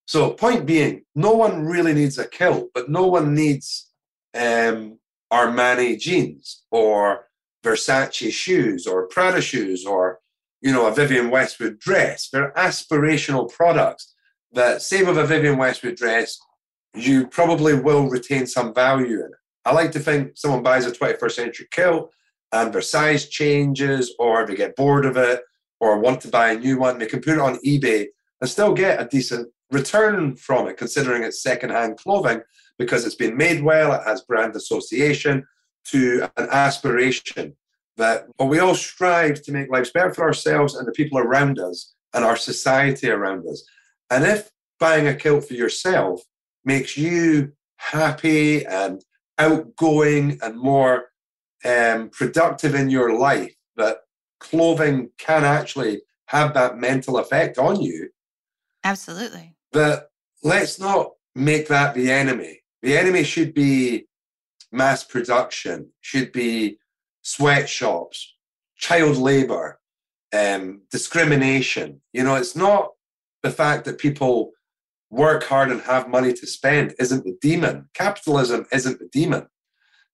[0.06, 3.90] So, point being, no one really needs a kilt, but no one needs
[4.34, 4.98] um,
[5.32, 7.26] Armani jeans or
[7.64, 10.20] Versace shoes or Prada shoes or
[10.64, 12.30] you know, a Vivienne Westwood dress.
[12.30, 14.14] They're aspirational products
[14.52, 16.38] that, say, with a Vivienne Westwood dress,
[16.94, 19.43] you probably will retain some value in it.
[19.64, 22.12] I like to think someone buys a 21st century kilt
[22.52, 25.42] and their size changes, or they get bored of it,
[25.80, 26.98] or want to buy a new one.
[26.98, 28.06] They can put it on eBay
[28.40, 32.42] and still get a decent return from it, considering it's secondhand clothing
[32.78, 35.46] because it's been made well, it has brand association
[35.86, 37.56] to an aspiration
[37.96, 41.58] that well, we all strive to make lives better for ourselves and the people around
[41.58, 43.64] us and our society around us.
[44.10, 44.50] And if
[44.80, 46.22] buying a kilt for yourself
[46.64, 49.02] makes you happy and
[49.38, 51.06] outgoing and more
[51.64, 53.98] um, productive in your life, that
[54.40, 58.10] clothing can actually have that mental effect on you.
[58.84, 59.54] Absolutely.
[59.72, 60.10] But
[60.42, 62.60] let's not make that the enemy.
[62.82, 64.06] The enemy should be
[64.70, 66.78] mass production, should be
[67.22, 68.34] sweatshops,
[68.76, 69.80] child labor,
[70.34, 72.02] um, discrimination.
[72.12, 72.90] You know, it's not
[73.42, 74.52] the fact that people
[75.14, 77.88] work hard and have money to spend isn't the demon.
[77.94, 79.46] Capitalism isn't the demon.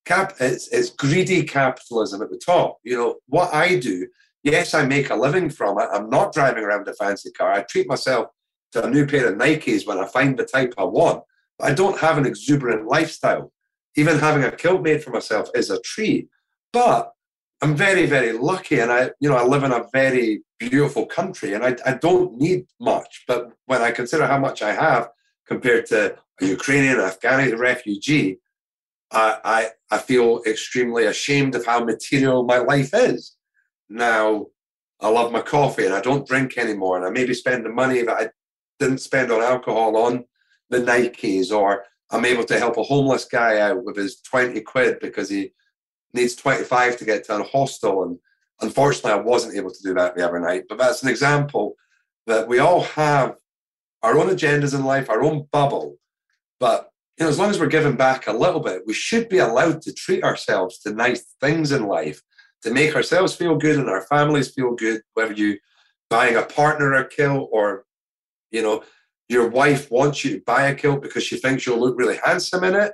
[0.04, 2.78] Cap, it's, it's greedy capitalism at the top.
[2.84, 4.06] You know, what I do,
[4.42, 5.88] yes, I make a living from it.
[5.92, 7.52] I'm not driving around a fancy car.
[7.52, 8.28] I treat myself
[8.72, 11.24] to a new pair of Nikes when I find the type I want.
[11.58, 13.52] But I don't have an exuberant lifestyle.
[13.96, 16.28] Even having a kilt made for myself is a treat.
[16.72, 17.12] But
[17.62, 21.54] I'm very, very lucky, and I, you know, I live in a very beautiful country,
[21.54, 23.24] and I, I don't need much.
[23.26, 25.08] But when I consider how much I have
[25.46, 28.38] compared to a Ukrainian, Afghani refugee,
[29.10, 33.36] I, I, I feel extremely ashamed of how material my life is.
[33.88, 34.46] Now,
[35.00, 38.02] I love my coffee, and I don't drink anymore, and I maybe spend the money
[38.02, 38.28] that I
[38.78, 40.24] didn't spend on alcohol on
[40.68, 44.98] the Nikes, or I'm able to help a homeless guy out with his 20 quid
[45.00, 45.52] because he
[46.12, 48.02] needs 25 to get to a hostel.
[48.02, 48.18] And
[48.60, 50.64] unfortunately, I wasn't able to do that the other night.
[50.68, 51.74] But that's an example
[52.26, 53.36] that we all have
[54.02, 55.96] our own agendas in life, our own bubble.
[56.58, 59.38] But you know, as long as we're giving back a little bit, we should be
[59.38, 62.22] allowed to treat ourselves to nice things in life,
[62.62, 65.58] to make ourselves feel good and our families feel good, whether you
[66.08, 67.84] buying a partner a kilt or,
[68.50, 68.82] you know,
[69.28, 72.64] your wife wants you to buy a kilt because she thinks you'll look really handsome
[72.64, 72.92] in it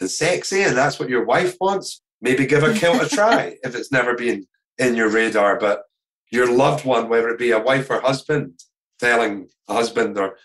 [0.00, 3.74] and sexy, and that's what your wife wants maybe give a kilt a try if
[3.74, 4.46] it's never been
[4.82, 5.58] in your radar.
[5.58, 5.82] But
[6.30, 8.60] your loved one, whether it be a wife or husband,
[8.98, 10.36] telling a husband or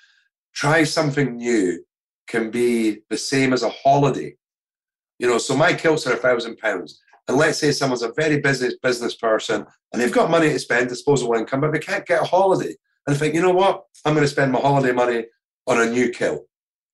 [0.54, 1.84] try something new
[2.28, 4.36] can be the same as a holiday.
[5.20, 7.02] You know, so my kilts are a thousand pounds.
[7.28, 10.90] And let's say someone's a very busy business person and they've got money to spend,
[10.90, 12.76] disposable income, but they can't get a holiday.
[13.06, 13.84] And they think, you know what?
[14.06, 15.26] I'm going to spend my holiday money
[15.68, 16.48] on a new kilt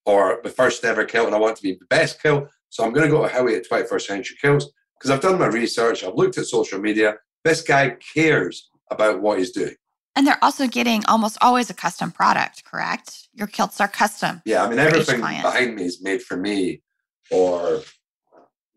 [0.06, 2.48] or the first ever kilt, and I want to be the best kilt.
[2.68, 4.66] So I'm going to go to Howie at 21st Century Kilts
[4.98, 7.16] because I've done my research, I've looked at social media.
[7.44, 9.74] This guy cares about what he's doing.
[10.16, 13.28] And they're also getting almost always a custom product, correct?
[13.34, 14.42] Your kilts are custom.
[14.44, 16.82] Yeah, I mean, everything behind me is made for me
[17.30, 17.80] or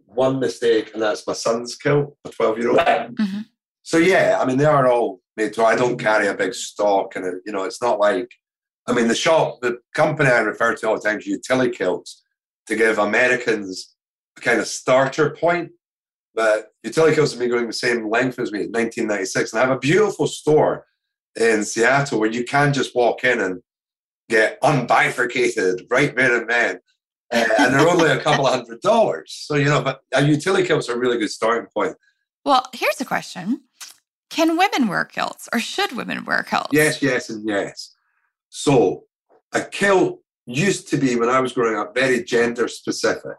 [0.05, 2.79] one mistake, and that's my son's kilt, a 12 year old.
[2.79, 3.41] Mm-hmm.
[3.83, 7.15] So, yeah, I mean, they are all made to, I don't carry a big stock,
[7.15, 8.31] and, it, you know, it's not like,
[8.87, 12.21] I mean, the shop, the company I refer to all the time is Utilikilts
[12.67, 13.95] to give Americans
[14.37, 15.71] a kind of starter point.
[16.37, 19.51] But Utilikilts have been going the same length as me in 1996.
[19.51, 20.85] And I have a beautiful store
[21.35, 23.63] in Seattle where you can just walk in and
[24.29, 26.79] get unbifurcated right men and men.
[27.31, 29.33] And they're only a couple of hundred dollars.
[29.35, 31.95] So, you know, but a Utilikilt's a really good starting point.
[32.45, 33.63] Well, here's a question
[34.29, 36.69] Can women wear kilts or should women wear kilts?
[36.71, 37.95] Yes, yes, and yes.
[38.49, 39.05] So,
[39.53, 43.37] a kilt used to be, when I was growing up, very gender specific.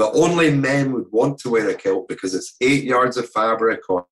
[0.00, 3.80] But only men would want to wear a kilt because it's eight yards of fabric
[3.90, 4.06] or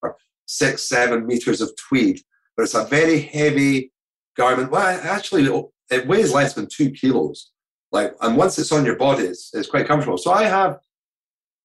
[0.45, 2.21] six, seven meters of tweed.
[2.55, 3.91] But it's a very heavy
[4.37, 4.71] garment.
[4.71, 5.47] Well, actually,
[5.91, 7.53] it weighs less than two kilos.
[7.91, 10.19] Like, and once it's on your body, it's, it's quite comfortable.
[10.19, 10.79] So I have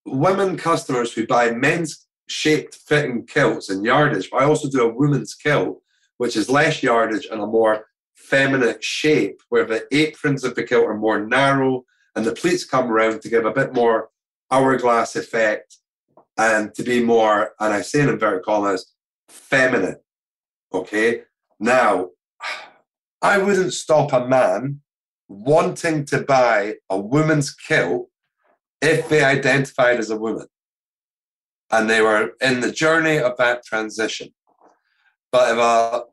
[0.05, 4.29] women customers who buy men's shaped fitting kilts and yardage.
[4.31, 5.81] But I also do a woman's kilt,
[6.17, 10.85] which is less yardage and a more feminine shape, where the aprons of the kilt
[10.85, 11.83] are more narrow
[12.15, 14.11] and the pleats come around to give a bit more
[14.53, 15.77] hourglass effect
[16.37, 18.93] and to be more, and I say in inverted commas,
[19.27, 19.97] feminine.
[20.73, 21.23] Okay.
[21.59, 22.09] Now,
[23.21, 24.81] I wouldn't stop a man
[25.27, 28.09] wanting to buy a woman's kilt
[28.81, 30.47] if they identified as a woman
[31.71, 34.29] and they were in the journey of that transition.
[35.31, 36.03] But if a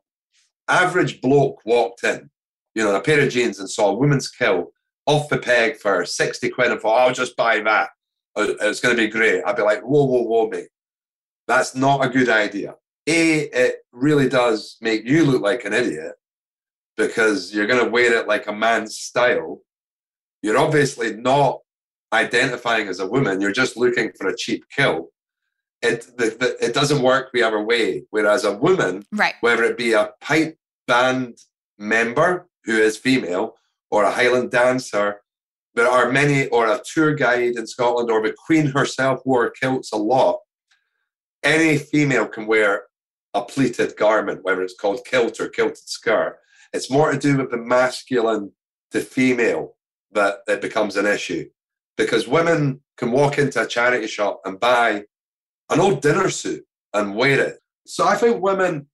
[0.67, 2.29] average bloke walked in,
[2.73, 4.71] you know, a pair of jeans and saw a woman's kilt
[5.05, 7.89] off the peg for 60 quid and thought, I'll just buy that.
[8.35, 9.43] Uh, it's going to be great.
[9.45, 10.69] I'd be like, whoa, whoa, whoa, mate.
[11.47, 12.75] That's not a good idea.
[13.07, 16.13] A, it really does make you look like an idiot
[16.95, 19.61] because you're going to wear it like a man's style.
[20.41, 21.59] You're obviously not
[22.13, 23.41] identifying as a woman.
[23.41, 25.09] You're just looking for a cheap kill.
[25.81, 28.03] It the, the, it doesn't work the other way.
[28.11, 29.35] Whereas a woman, right.
[29.41, 30.57] whether it be a pipe
[30.87, 31.39] band
[31.77, 33.55] member who is female
[33.89, 35.20] or a Highland dancer,
[35.75, 39.91] there are many, or a tour guide in Scotland, or the Queen herself wore kilts
[39.91, 40.39] a lot.
[41.43, 42.83] Any female can wear
[43.33, 46.37] a pleated garment, whether it's called kilt or kilted skirt.
[46.73, 48.51] It's more to do with the masculine
[48.91, 49.75] to female
[50.11, 51.49] that it becomes an issue.
[51.97, 55.05] Because women can walk into a charity shop and buy
[55.69, 57.59] an old dinner suit and wear it.
[57.85, 58.87] So I think women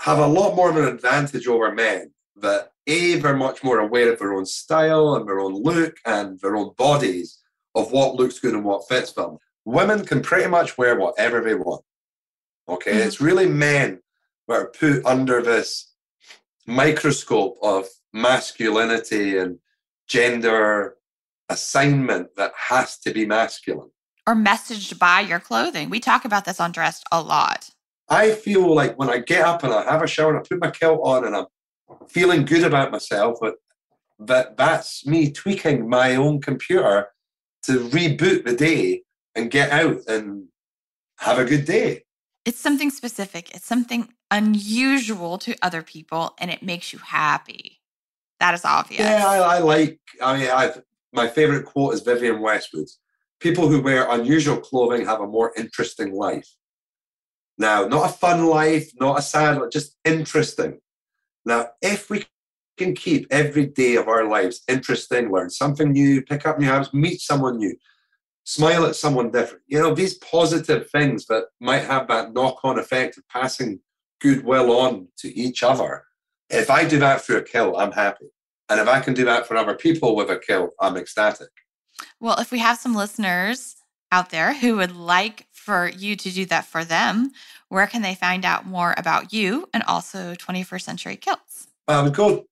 [0.00, 4.12] have a lot more of an advantage over men that A, they're much more aware
[4.12, 7.38] of their own style and their own look and their own bodies
[7.74, 9.38] of what looks good and what fits them.
[9.64, 11.84] Women can pretty much wear whatever they want.
[12.68, 13.06] Okay, mm-hmm.
[13.06, 14.00] it's really men
[14.48, 15.92] that are put under this
[16.66, 19.58] microscope of masculinity and
[20.08, 20.96] gender
[21.48, 23.90] assignment that has to be masculine.
[24.26, 25.90] Or messaged by your clothing.
[25.90, 27.70] We talk about this on Dressed a lot.
[28.08, 30.60] I feel like when I get up and I have a shower and I put
[30.60, 31.46] my kilt on and I'm
[32.08, 33.54] feeling good about myself, but
[34.18, 37.08] that that's me tweaking my own computer
[37.64, 39.02] to reboot the day
[39.34, 40.48] and get out and
[41.18, 42.04] have a good day.
[42.44, 43.54] It's something specific.
[43.54, 47.80] It's something unusual to other people and it makes you happy.
[48.40, 49.00] That is obvious.
[49.00, 50.82] Yeah, I, I like, I mean, I've,
[51.12, 52.86] my favorite quote is Vivienne Westwood
[53.40, 56.46] People who wear unusual clothing have a more interesting life.
[57.56, 60.80] Now, not a fun life, not a sad just interesting.
[61.44, 62.24] Now, if we
[62.76, 66.94] can keep every day of our lives interesting, learn something new, pick up new habits,
[66.94, 67.76] meet someone new,
[68.44, 72.78] smile at someone different, you know, these positive things that might have that knock on
[72.78, 73.80] effect of passing
[74.20, 76.04] goodwill on to each other.
[76.48, 78.26] If I do that through a kill, I'm happy.
[78.68, 81.50] And if I can do that for other people with a kill, I'm ecstatic.
[82.20, 83.76] Well, if we have some listeners
[84.12, 87.30] out there who would like for you to do that for them,
[87.68, 91.68] where can they find out more about you and also 21st Century Kilts?
[91.86, 92.46] Um, go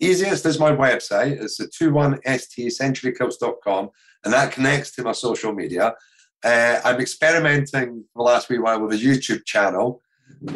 [0.00, 1.40] easiest is my website.
[1.42, 3.90] It's the 21stcenturykilts.com,
[4.24, 5.94] and that connects to my social media.
[6.42, 10.00] Uh, I'm experimenting the last wee while with a YouTube channel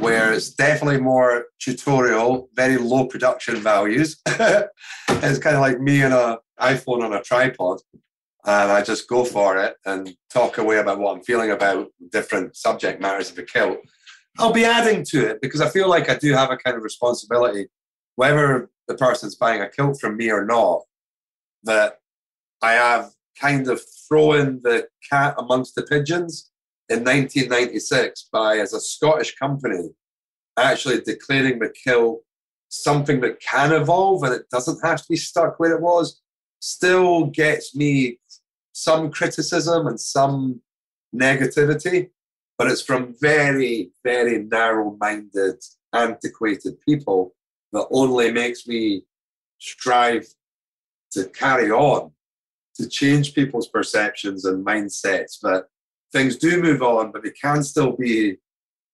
[0.00, 4.16] where it's definitely more tutorial, very low production values.
[4.26, 7.80] it's kind of like me and an iPhone on a tripod.
[8.46, 12.56] And I just go for it and talk away about what I'm feeling about different
[12.56, 13.78] subject matters of the kilt.
[14.38, 16.82] I'll be adding to it because I feel like I do have a kind of
[16.82, 17.66] responsibility,
[18.14, 20.82] whether the person's buying a kilt from me or not,
[21.64, 21.98] that
[22.62, 23.10] I have
[23.40, 26.50] kind of thrown the cat amongst the pigeons
[26.88, 29.90] in 1996 by, as a Scottish company,
[30.56, 32.22] actually declaring the kilt
[32.68, 36.20] something that can evolve and it doesn't have to be stuck where it was,
[36.60, 38.18] still gets me
[38.78, 40.60] some criticism and some
[41.14, 42.10] negativity,
[42.56, 45.56] but it's from very, very narrow minded,
[45.92, 47.34] antiquated people
[47.72, 49.02] that only makes me
[49.58, 50.26] strive
[51.10, 52.12] to carry on,
[52.76, 55.38] to change people's perceptions and mindsets.
[55.42, 55.68] But
[56.12, 58.36] things do move on, but they can still be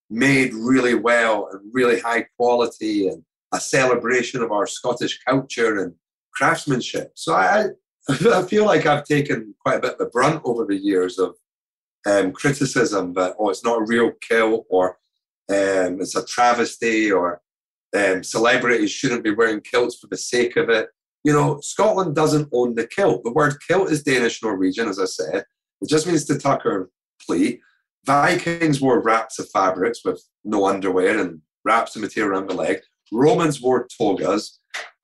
[0.09, 3.23] made really well and really high quality and
[3.53, 5.93] a celebration of our Scottish culture and
[6.33, 7.11] craftsmanship.
[7.15, 7.67] So I,
[8.09, 11.35] I feel like I've taken quite a bit of the brunt over the years of
[12.05, 14.97] um, criticism that, oh, it's not a real kilt or
[15.49, 17.41] um, it's a travesty or
[17.95, 20.89] um, celebrities shouldn't be wearing kilts for the sake of it.
[21.23, 23.23] You know, Scotland doesn't own the kilt.
[23.23, 25.43] The word kilt is Danish Norwegian, as I said.
[25.81, 26.91] It just means to tuck or
[27.25, 27.61] pleat.
[28.05, 32.77] Vikings wore wraps of fabrics with no underwear and wraps of material around the leg.
[33.11, 34.59] Romans wore togas.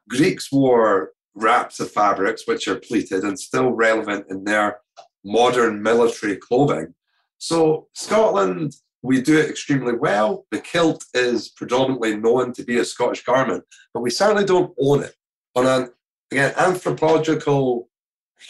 [0.10, 4.80] Greeks wore wraps of fabrics, which are pleated and still relevant in their
[5.24, 6.94] modern military clothing.
[7.38, 10.46] So, Scotland, we do it extremely well.
[10.52, 13.64] The kilt is predominantly known to be a Scottish garment,
[13.94, 15.16] but we certainly don't own it.
[15.56, 15.90] On an
[16.32, 17.90] again anthropological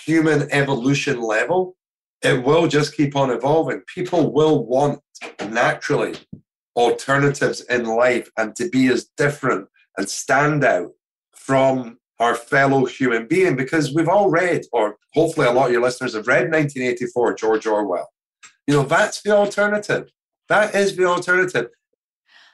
[0.05, 1.75] human evolution level,
[2.21, 3.81] it will just keep on evolving.
[3.87, 5.01] People will want
[5.49, 6.15] naturally
[6.75, 9.67] alternatives in life and to be as different
[9.97, 10.91] and stand out
[11.35, 15.81] from our fellow human being because we've all read, or hopefully a lot of your
[15.81, 18.09] listeners have read 1984, George Orwell.
[18.67, 20.11] You know, that's the alternative.
[20.47, 21.69] That is the alternative.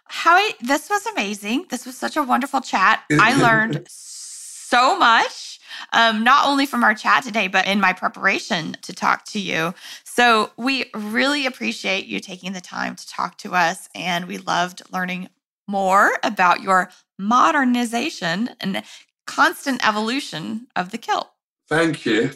[0.05, 1.65] Howie, this was amazing.
[1.70, 3.03] This was such a wonderful chat.
[3.11, 5.59] I learned so much,
[5.91, 9.74] um, not only from our chat today, but in my preparation to talk to you.
[10.05, 14.82] So we really appreciate you taking the time to talk to us, and we loved
[14.93, 15.28] learning
[15.68, 16.89] more about your
[17.20, 18.84] modernization and
[19.28, 21.30] constant evolution of the kilt.
[21.69, 22.32] Thank you.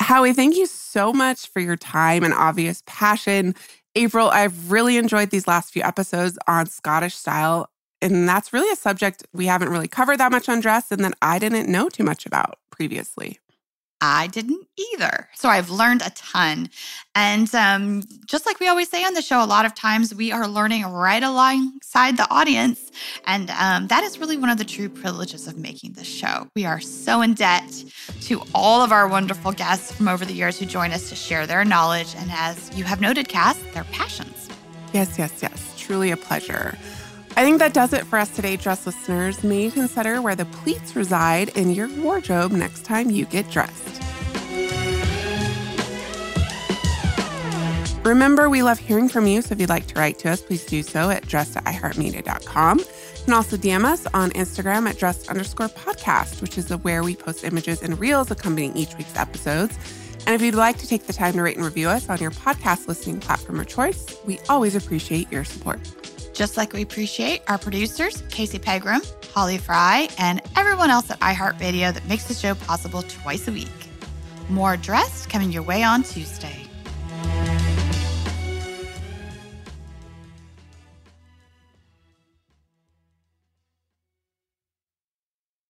[0.00, 3.54] Howie, thank you so much for your time and obvious passion.
[3.94, 7.68] April, I've really enjoyed these last few episodes on Scottish style.
[8.00, 11.14] And that's really a subject we haven't really covered that much on dress and that
[11.20, 13.40] I didn't know too much about previously.
[14.00, 15.28] I didn't either.
[15.34, 16.70] So I've learned a ton.
[17.14, 20.30] And um, just like we always say on the show, a lot of times we
[20.30, 22.92] are learning right alongside the audience.
[23.26, 26.46] And um, that is really one of the true privileges of making this show.
[26.54, 27.84] We are so in debt
[28.22, 31.46] to all of our wonderful guests from over the years who join us to share
[31.46, 34.48] their knowledge and, as you have noted, Cass, their passions.
[34.92, 35.74] Yes, yes, yes.
[35.76, 36.78] Truly a pleasure.
[37.38, 39.44] I think that does it for us today, dress listeners.
[39.44, 44.02] May you consider where the pleats reside in your wardrobe next time you get dressed.
[48.04, 50.66] Remember, we love hearing from you, so if you'd like to write to us, please
[50.66, 52.80] do so at dress at iheartmedia.com.
[52.80, 52.84] You
[53.24, 57.44] can also DM us on Instagram at dress underscore podcast, which is where we post
[57.44, 59.78] images and reels accompanying each week's episodes.
[60.26, 62.32] And if you'd like to take the time to rate and review us on your
[62.32, 65.78] podcast listening platform of choice, we always appreciate your support
[66.38, 69.00] just like we appreciate our producers, Casey Pegram,
[69.34, 73.68] Holly Frey, and everyone else at iHeartRadio that makes the show possible twice a week.
[74.48, 76.54] More Dressed coming your way on Tuesday.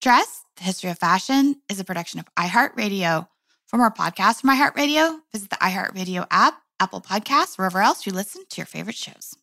[0.03, 3.27] Dressed, the history of fashion, is a production of iHeartRadio.
[3.69, 8.45] For more podcasts from iHeartRadio, visit the iHeartRadio app, Apple Podcasts, wherever else you listen
[8.51, 9.38] to your favorite shows.